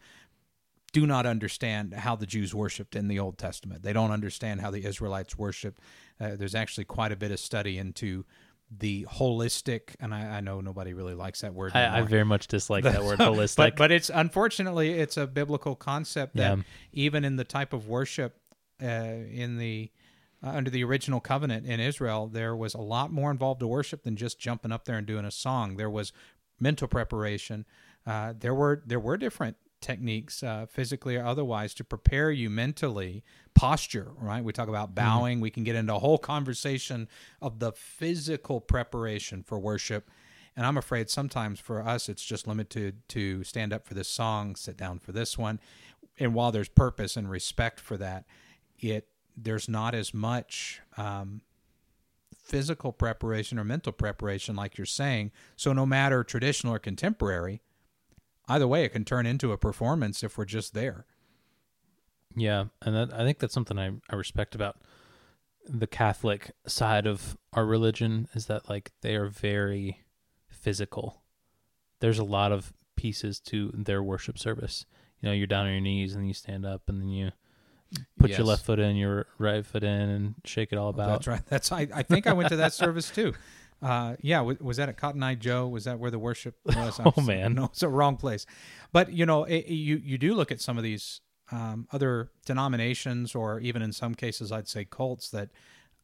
do 0.92 1.06
not 1.06 1.26
understand 1.28 1.94
how 1.94 2.16
the 2.16 2.26
Jews 2.26 2.56
worshipped 2.56 2.96
in 2.96 3.08
the 3.08 3.20
Old 3.20 3.38
Testament. 3.38 3.84
They 3.84 3.94
don't 3.94 4.10
understand 4.12 4.62
how 4.62 4.72
the 4.72 4.86
Israelites 4.86 5.38
worshiped. 5.38 5.80
Uh, 6.20 6.36
there's 6.36 6.56
actually 6.56 6.86
quite 6.86 7.12
a 7.12 7.16
bit 7.16 7.32
of 7.32 7.40
study 7.40 7.78
into 7.78 8.26
the 8.76 9.06
holistic, 9.12 9.96
and 10.00 10.14
I, 10.14 10.38
I 10.38 10.42
know 10.42 10.62
nobody 10.62 10.94
really 10.94 11.14
likes 11.16 11.42
that 11.42 11.54
word. 11.54 11.72
I, 11.76 12.00
I 12.00 12.02
very 12.02 12.26
much 12.26 12.48
dislike 12.48 12.84
that 12.84 13.04
word 13.10 13.20
holistic 13.20 13.56
But 13.56 13.76
but 13.76 13.92
it's 13.92 14.10
unfortunately 14.14 14.92
it's 14.94 15.18
a 15.18 15.26
biblical 15.28 15.76
concept 15.76 16.36
that 16.36 16.58
Yeah. 16.58 16.64
even 16.94 17.24
in 17.26 17.36
the 17.36 17.44
type 17.44 17.74
of 17.74 17.88
worship 17.88 18.36
uh, 18.82 18.86
in 18.86 19.58
the 19.58 19.92
uh, 20.42 20.50
under 20.50 20.70
the 20.70 20.84
original 20.84 21.20
covenant 21.20 21.66
in 21.66 21.80
Israel, 21.80 22.28
there 22.28 22.56
was 22.56 22.74
a 22.74 22.82
lot 22.82 23.12
more 23.12 23.30
involved 23.30 23.60
to 23.60 23.68
worship 23.68 24.04
than 24.04 24.16
just 24.16 24.40
jumping 24.40 24.72
up 24.72 24.86
there 24.86 24.98
and 24.98 25.06
doing 25.06 25.26
a 25.26 25.32
song. 25.32 25.76
There 25.76 25.90
was 25.90 26.14
mental 26.60 26.88
preparation. 26.88 27.66
Uh, 28.06 28.34
there 28.38 28.54
were 28.54 28.82
there 28.86 29.00
were 29.00 29.18
different 29.18 29.58
techniques, 29.82 30.44
uh, 30.44 30.66
physically 30.70 31.16
or 31.16 31.26
otherwise, 31.26 31.74
to 31.74 31.84
prepare 31.84 32.32
you 32.32 32.50
mentally. 32.50 33.24
Posture, 33.54 34.12
right? 34.18 34.44
We 34.44 34.54
talk 34.54 34.70
about 34.70 34.96
bowing. 34.96 35.42
We 35.42 35.50
can 35.50 35.64
get 35.64 35.76
into 35.76 35.96
a 35.96 36.00
whole 36.00 36.18
conversation 36.18 37.10
of 37.42 37.60
the 37.60 37.74
physical 37.74 38.62
preparation 38.62 39.44
for 39.44 39.60
worship. 39.60 40.10
And 40.56 40.66
I'm 40.66 40.78
afraid 40.78 41.10
sometimes 41.10 41.60
for 41.60 41.86
us, 41.86 42.10
it's 42.10 42.24
just 42.24 42.48
limited 42.48 43.08
to 43.10 43.44
stand 43.44 43.74
up 43.74 43.86
for 43.86 43.94
this 43.94 44.08
song, 44.10 44.56
sit 44.56 44.78
down 44.78 45.00
for 45.00 45.12
this 45.12 45.38
one. 45.38 45.60
And 46.18 46.34
while 46.34 46.52
there's 46.52 46.70
purpose 46.70 47.16
and 47.16 47.30
respect 47.30 47.80
for 47.80 47.98
that, 47.98 48.26
it 48.82 49.08
there's 49.36 49.70
not 49.70 49.96
as 49.96 50.14
much 50.14 50.82
um, 50.98 51.42
physical 52.36 52.92
preparation 52.92 53.60
or 53.60 53.64
mental 53.64 53.94
preparation, 53.94 54.56
like 54.56 54.78
you're 54.78 54.86
saying. 54.86 55.32
So 55.56 55.72
no 55.72 55.86
matter 55.86 56.24
traditional 56.24 56.74
or 56.74 56.80
contemporary, 56.80 57.62
either 58.48 58.68
way, 58.68 58.84
it 58.84 58.90
can 58.90 59.06
turn 59.06 59.26
into 59.26 59.52
a 59.52 59.58
performance 59.58 60.24
if 60.24 60.38
we're 60.38 60.46
just 60.46 60.74
there. 60.74 61.06
Yeah, 62.36 62.66
and 62.82 62.96
that, 62.96 63.14
I 63.14 63.20
think 63.20 63.40
that's 63.40 63.54
something 63.54 63.80
I, 63.80 63.92
I 64.10 64.16
respect 64.16 64.56
about 64.56 64.78
the 65.68 65.88
Catholic 65.88 66.52
side 66.66 67.06
of 67.06 67.38
our 67.54 67.66
religion 67.66 68.28
is 68.34 68.48
that 68.48 68.70
like 68.70 68.92
they 69.02 69.16
are 69.16 69.28
very 69.28 70.04
physical. 70.48 71.22
There's 72.00 72.20
a 72.20 72.24
lot 72.24 72.52
of 72.52 72.74
pieces 72.96 73.40
to 73.40 73.72
their 73.74 74.02
worship 74.02 74.38
service. 74.38 74.86
You 75.22 75.30
know, 75.30 75.34
you're 75.34 75.48
down 75.48 75.68
on 75.68 75.72
your 75.72 75.82
knees 75.82 76.16
and 76.16 76.28
you 76.28 76.34
stand 76.34 76.66
up 76.66 76.84
and 76.88 77.02
then 77.02 77.10
you 77.10 77.32
put 78.20 78.32
your 78.32 78.46
left 78.46 78.66
foot 78.66 78.80
in, 78.80 78.96
your 78.96 79.28
right 79.38 79.66
foot 79.66 79.84
in, 79.84 80.10
and 80.10 80.36
shake 80.46 80.72
it 80.72 80.78
all 80.78 80.90
about. 80.90 81.08
That's 81.08 81.28
right. 81.28 81.42
That's 81.48 81.72
I, 81.72 81.88
I 81.94 82.04
think 82.04 82.28
I 82.28 82.34
went 82.34 82.50
to 82.50 82.58
that 82.58 82.74
service 82.74 83.10
too. 83.10 83.34
Uh, 83.82 84.16
yeah, 84.22 84.42
was, 84.42 84.60
was 84.60 84.78
that 84.78 84.90
at 84.90 84.98
Cotton 84.98 85.24
Eye 85.24 85.36
Joe? 85.36 85.68
Was 85.68 85.86
that 85.86 86.00
where 86.00 86.12
the 86.12 86.20
worship 86.20 86.56
was? 86.66 87.00
Oh, 87.00 87.22
man. 87.22 87.54
no, 87.54 87.66
it's 87.66 87.82
a 87.82 87.88
wrong 87.88 88.18
place. 88.18 88.46
But 88.92 89.14
you 89.14 89.26
know, 89.26 89.46
it, 89.46 89.68
you 89.68 90.02
you 90.04 90.18
do 90.18 90.34
look 90.34 90.52
at 90.52 90.60
some 90.60 90.78
of 90.78 90.84
these 90.84 91.22
um, 91.52 91.88
other 91.92 92.30
denominations, 92.46 93.36
or 93.36 93.60
even 93.60 93.82
in 93.82 93.92
some 93.94 94.16
cases, 94.16 94.52
I'd 94.52 94.68
say 94.68 94.86
cults 94.86 95.30
that, 95.30 95.50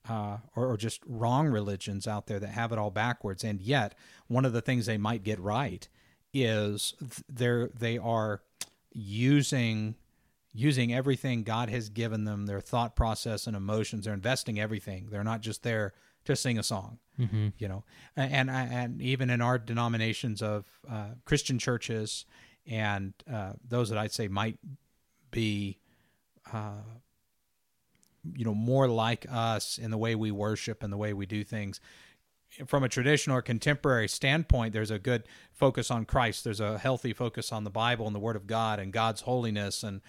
uh, 0.08 0.38
or, 0.56 0.72
or 0.72 0.78
just 0.78 1.02
wrong 1.06 1.48
religions 1.48 2.08
out 2.08 2.28
there 2.28 2.40
that 2.40 2.48
have 2.50 2.72
it 2.72 2.80
all 2.80 2.92
backwards. 2.92 3.44
And 3.44 3.62
yet, 3.62 3.96
one 4.28 4.46
of 4.46 4.54
the 4.54 4.62
things 4.62 4.86
they 4.86 4.98
might 4.98 5.24
get 5.24 5.40
right 5.40 5.88
is 6.34 6.94
th- 7.00 7.24
they're 7.30 7.70
they 7.78 7.98
are 7.98 8.42
using 8.94 9.96
using 10.58 10.94
everything 10.94 11.44
God 11.44 11.70
has 11.70 11.90
given 11.90 12.24
them, 12.24 12.46
their 12.46 12.62
thought 12.62 12.96
process 12.96 13.46
and 13.46 13.56
emotions. 13.58 14.06
They're 14.06 14.14
investing 14.14 14.58
everything. 14.60 15.10
They're 15.12 15.24
not 15.24 15.42
just 15.42 15.64
there 15.64 15.94
to 16.24 16.36
sing 16.36 16.58
a 16.58 16.64
song, 16.64 16.98
Mm-hmm. 17.20 17.50
you 17.60 17.68
know. 17.68 17.84
And 18.16 18.50
and, 18.50 18.50
and 18.50 19.02
even 19.02 19.30
in 19.30 19.42
our 19.42 19.58
denominations 19.58 20.42
of 20.42 20.66
uh, 20.90 21.10
Christian 21.26 21.60
churches 21.60 22.26
and 22.66 23.14
uh, 23.32 23.54
those 23.68 23.90
that 23.90 23.98
I'd 23.98 24.12
say 24.12 24.28
might 24.28 24.58
be, 25.30 25.78
uh, 26.52 26.82
you 28.36 28.44
know, 28.46 28.56
more 28.56 28.88
like 28.88 29.26
us 29.32 29.78
in 29.78 29.92
the 29.92 29.98
way 29.98 30.16
we 30.16 30.32
worship 30.32 30.82
and 30.84 30.92
the 30.92 30.98
way 30.98 31.14
we 31.14 31.26
do 31.26 31.44
things. 31.44 31.80
From 32.66 32.84
a 32.84 32.90
traditional 32.90 33.38
or 33.38 33.42
contemporary 33.42 34.08
standpoint, 34.08 34.72
there's 34.74 34.92
a 34.92 35.00
good 35.00 35.24
focus 35.52 35.92
on 35.92 36.06
Christ. 36.06 36.44
There's 36.44 36.62
a 36.62 36.78
healthy 36.78 37.12
focus 37.12 37.52
on 37.52 37.66
the 37.66 37.70
Bible 37.70 38.08
and 38.08 38.16
the 38.16 38.20
Word 38.20 38.38
of 38.38 38.48
God 38.48 38.80
and 38.80 38.94
God's 38.94 39.22
holiness. 39.22 39.84
And 39.84 40.02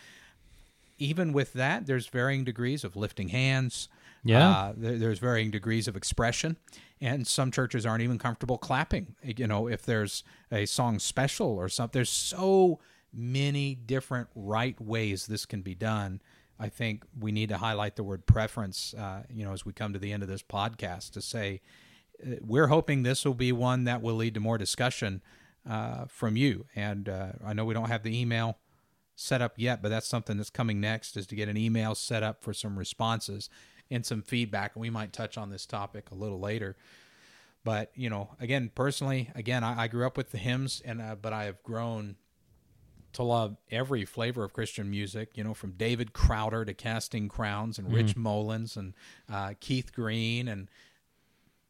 even 0.99 1.33
with 1.33 1.53
that, 1.55 1.87
there's 1.87 2.07
varying 2.07 2.45
degrees 2.45 2.85
of 2.85 2.97
lifting 2.97 3.29
hands. 3.29 3.89
Yeah. 4.25 4.51
Uh, 4.51 4.73
there, 4.77 4.99
there's 4.99 5.19
varying 5.19 5.51
degrees 5.51 5.89
of 5.89 5.97
expression. 5.97 6.57
And 7.01 7.27
some 7.27 7.51
churches 7.51 7.85
aren't 7.85 8.03
even 8.03 8.19
comfortable 8.19 8.59
clapping, 8.59 9.15
you 9.23 9.47
know, 9.47 9.69
if 9.69 9.85
there's 9.85 10.25
a 10.51 10.65
song 10.67 10.99
special 10.99 11.49
or 11.49 11.69
something. 11.69 11.99
There's 11.99 12.11
so 12.11 12.81
many 13.13 13.75
different 13.75 14.29
right 14.35 14.81
ways 14.81 15.27
this 15.27 15.47
can 15.47 15.63
be 15.63 15.75
done. 15.75 16.23
I 16.59 16.71
think 16.71 17.05
we 17.19 17.33
need 17.33 17.51
to 17.51 17.59
highlight 17.59 17.97
the 17.97 18.03
word 18.03 18.25
preference, 18.25 18.95
uh, 18.95 19.25
you 19.31 19.45
know, 19.45 19.53
as 19.53 19.67
we 19.67 19.73
come 19.73 19.93
to 19.93 19.99
the 19.99 20.13
end 20.13 20.23
of 20.23 20.29
this 20.29 20.43
podcast 20.43 21.13
to 21.13 21.21
say, 21.21 21.61
uh, 22.25 22.37
we're 22.41 22.69
hoping 22.69 23.03
this 23.03 23.25
will 23.25 23.35
be 23.35 23.53
one 23.53 23.85
that 23.85 24.01
will 24.01 24.15
lead 24.15 24.35
to 24.35 24.41
more 24.41 24.57
discussion 24.57 25.21
uh, 25.69 26.07
from 26.07 26.37
you. 26.37 26.65
And 26.75 27.09
uh, 27.09 27.33
I 27.45 27.53
know 27.53 27.67
we 27.67 27.75
don't 27.75 27.89
have 27.89 28.03
the 28.03 28.19
email 28.19 28.57
set 29.17 29.41
up 29.43 29.55
yet, 29.57 29.83
but 29.83 29.89
that's 29.89 30.07
something 30.07 30.37
that's 30.37 30.51
coming 30.51 30.81
next 30.81 31.17
is 31.17 31.27
to 31.27 31.35
get 31.35 31.49
an 31.49 31.57
email 31.57 31.95
set 31.95 32.23
up 32.23 32.45
for 32.45 32.53
some 32.53 32.79
responses 32.79 33.49
and 33.91 34.05
some 34.05 34.23
feedback. 34.23 34.77
And 34.77 34.83
we 34.83 34.91
might 34.91 35.13
touch 35.13 35.39
on 35.39 35.51
this 35.51 35.67
topic 35.67 36.11
a 36.11 36.15
little 36.15 36.39
later. 36.39 36.77
But 37.65 37.91
you 37.97 38.09
know, 38.09 38.31
again, 38.39 38.71
personally, 38.73 39.31
again, 39.35 39.65
I, 39.65 39.85
I 39.85 39.89
grew 39.89 40.07
up 40.07 40.17
with 40.17 40.31
the 40.31 40.39
hymns, 40.39 40.81
and 40.85 41.03
uh, 41.03 41.17
but 41.21 41.33
I 41.33 41.45
have 41.45 41.61
grown 41.65 42.15
to 43.15 43.25
love 43.25 43.57
every 43.71 44.05
flavor 44.05 44.45
of 44.45 44.53
Christian 44.53 44.89
music. 44.89 45.31
You 45.35 45.43
know, 45.43 45.55
from 45.55 45.73
David 45.73 46.13
Crowder 46.13 46.65
to 46.65 46.75
Casting 46.75 47.29
Crowns 47.29 47.79
and 47.79 47.93
Rich 47.93 48.15
Mullins 48.17 48.77
and 48.77 48.95
uh, 49.33 49.55
Keith 49.59 49.93
Green 49.93 50.47
and 50.47 50.69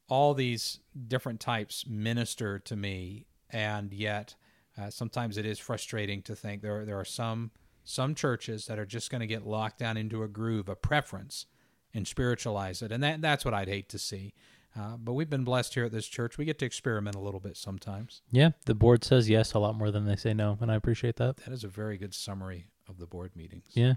all 0.09 0.35
these 0.35 0.81
different 1.09 1.41
types 1.41 1.87
minister 1.87 2.59
to 2.59 2.77
me, 2.77 3.25
and 3.49 3.93
yet 3.93 4.35
uh, 4.79 4.91
sometimes 4.91 5.39
it 5.39 5.47
is 5.47 5.59
frustrating 5.59 6.23
to 6.23 6.37
think 6.37 6.63
there 6.63 6.85
there 6.85 6.99
are 6.99 7.05
some 7.05 7.51
some 7.85 8.15
churches 8.15 8.67
that 8.67 8.79
are 8.79 8.87
just 8.87 9.11
going 9.11 9.21
to 9.21 9.27
get 9.27 9.47
locked 9.47 9.79
down 9.79 9.97
into 9.97 10.23
a 10.23 10.29
groove, 10.29 10.69
a 10.69 10.75
preference, 10.75 11.47
and 11.95 12.07
spiritualize 12.07 12.83
it, 12.83 12.93
and 12.93 13.03
that 13.03 13.21
that's 13.21 13.45
what 13.45 13.55
I'd 13.55 13.69
hate 13.69 13.89
to 13.91 13.99
see. 13.99 14.35
Uh, 14.79 14.97
but 14.99 15.15
we've 15.15 15.31
been 15.31 15.45
blessed 15.45 15.73
here 15.73 15.87
at 15.87 15.93
this 15.93 16.07
church. 16.07 16.37
We 16.37 16.45
get 16.45 16.59
to 16.59 16.67
experiment 16.67 17.17
a 17.17 17.21
little 17.21 17.41
bit 17.41 17.57
sometimes. 17.57 18.21
Yeah. 18.31 18.51
The 18.67 18.75
board 18.75 19.05
says 19.05 19.29
yes 19.29 19.55
a 19.55 19.59
lot 19.59 19.75
more 19.75 19.91
than 19.91 20.05
they 20.05 20.17
say 20.17 20.35
no, 20.35 20.59
and 20.61 20.71
I 20.71 20.75
appreciate 20.75 21.17
that. 21.17 21.39
That 21.39 21.53
is 21.53 21.65
a 21.65 21.69
very 21.69 21.97
good 21.97 22.13
summary 22.13 22.67
of 22.87 22.99
the 22.99 23.07
board 23.07 23.35
meetings. 23.35 23.69
Yeah. 23.73 23.95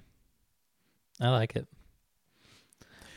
I 1.20 1.30
like 1.32 1.58
it. 1.58 1.68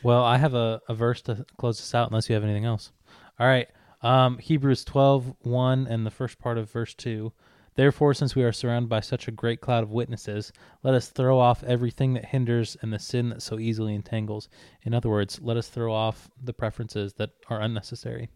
Well, 0.03 0.25
I 0.25 0.39
have 0.39 0.55
a, 0.55 0.81
a 0.89 0.95
verse 0.95 1.23
to 1.23 1.47
close 1.57 1.79
this 1.79 1.95
out 1.95 2.09
unless 2.09 2.29
you 2.29 2.35
have 2.35 2.43
anything 2.43 2.65
else. 2.65 2.91
All 3.39 3.47
right. 3.47 3.69
Um, 4.03 4.39
Hebrews 4.39 4.85
12, 4.85 5.35
1 5.41 5.87
and 5.87 6.05
the 6.07 6.11
first 6.11 6.39
part 6.39 6.59
of 6.59 6.71
verse 6.71 6.95
2. 6.95 7.33
Therefore, 7.75 8.13
since 8.13 8.35
we 8.37 8.43
are 8.43 8.53
surrounded 8.53 8.89
by 8.91 9.01
such 9.01 9.29
a 9.29 9.33
great 9.33 9.61
cloud 9.63 9.83
of 9.83 9.93
witnesses, 9.93 10.53
let 10.83 10.93
us 10.93 11.09
throw 11.09 11.39
off 11.39 11.63
everything 11.65 12.13
that 12.15 12.27
hinders 12.27 12.77
and 12.83 12.93
the 12.93 12.99
sin 12.99 13.31
that 13.31 13.41
so 13.41 13.59
easily 13.59 13.95
entangles. 13.95 14.49
In 14.83 14.93
other 14.93 15.09
words, 15.09 15.41
let 15.43 15.57
us 15.57 15.69
throw 15.69 15.93
off 15.93 16.31
the 16.43 16.53
preferences 16.53 17.15
that 17.15 17.31
are 17.49 17.61
unnecessary. 17.61 18.29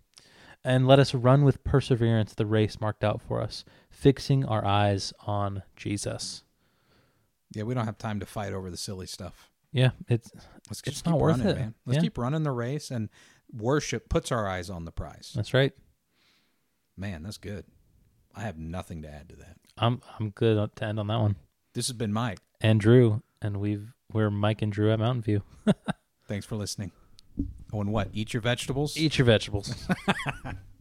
And 0.64 0.86
let 0.86 0.98
us 0.98 1.14
run 1.14 1.44
with 1.44 1.62
perseverance 1.64 2.32
the 2.34 2.46
race 2.46 2.80
marked 2.80 3.04
out 3.04 3.20
for 3.20 3.42
us, 3.42 3.64
fixing 3.90 4.44
our 4.46 4.64
eyes 4.64 5.12
on 5.26 5.62
Jesus. 5.76 6.42
Yeah, 7.52 7.64
we 7.64 7.74
don't 7.74 7.84
have 7.84 7.98
time 7.98 8.20
to 8.20 8.26
fight 8.26 8.52
over 8.54 8.70
the 8.70 8.76
silly 8.76 9.06
stuff. 9.06 9.50
Yeah, 9.70 9.90
it's 10.08 10.30
Let's 10.68 10.80
It's 10.80 10.82
just 10.82 11.06
not 11.06 11.20
worth 11.20 11.38
running, 11.38 11.48
it. 11.52 11.56
man. 11.58 11.74
Let's 11.84 11.96
Yeah. 11.96 12.00
keep 12.02 12.18
running 12.18 12.42
the 12.42 12.50
race, 12.52 12.90
and 12.90 13.10
worship 13.52 14.08
puts 14.08 14.30
our 14.32 14.48
eyes 14.48 14.70
on 14.70 14.84
the 14.84 14.92
prize. 14.92 15.32
that's 15.34 15.54
right. 15.54 15.72
Man, 16.96 17.22
that's 17.22 17.38
good. 17.38 17.64
I 18.34 18.40
have 18.42 18.58
nothing 18.58 19.02
to 19.02 19.08
add 19.08 19.28
to 19.30 19.36
that. 19.36 19.56
I'm 19.78 20.00
I'm 20.18 20.30
good 20.30 20.76
to 20.76 20.84
end 20.84 20.98
on 21.00 21.06
that 21.08 21.20
one. 21.20 21.36
This 21.74 21.88
has 21.88 21.96
been 21.96 22.12
Mike. 22.12 22.38
And 22.60 22.80
Drew, 22.80 23.22
and 23.42 23.58
we've 23.58 23.92
we're 24.12 24.30
Mike 24.30 24.62
and 24.62 24.72
Drew 24.72 24.90
at 24.92 24.98
Mountain 24.98 25.22
View. 25.22 25.42
Thanks 26.28 26.46
for 26.46 26.56
listening. 26.56 26.92
Oh, 27.72 27.80
and 27.80 27.92
what? 27.92 28.08
Eat 28.12 28.32
your 28.32 28.40
vegetables. 28.40 28.96
Eat 28.96 29.18
your 29.18 29.26
vegetables. 29.26 29.86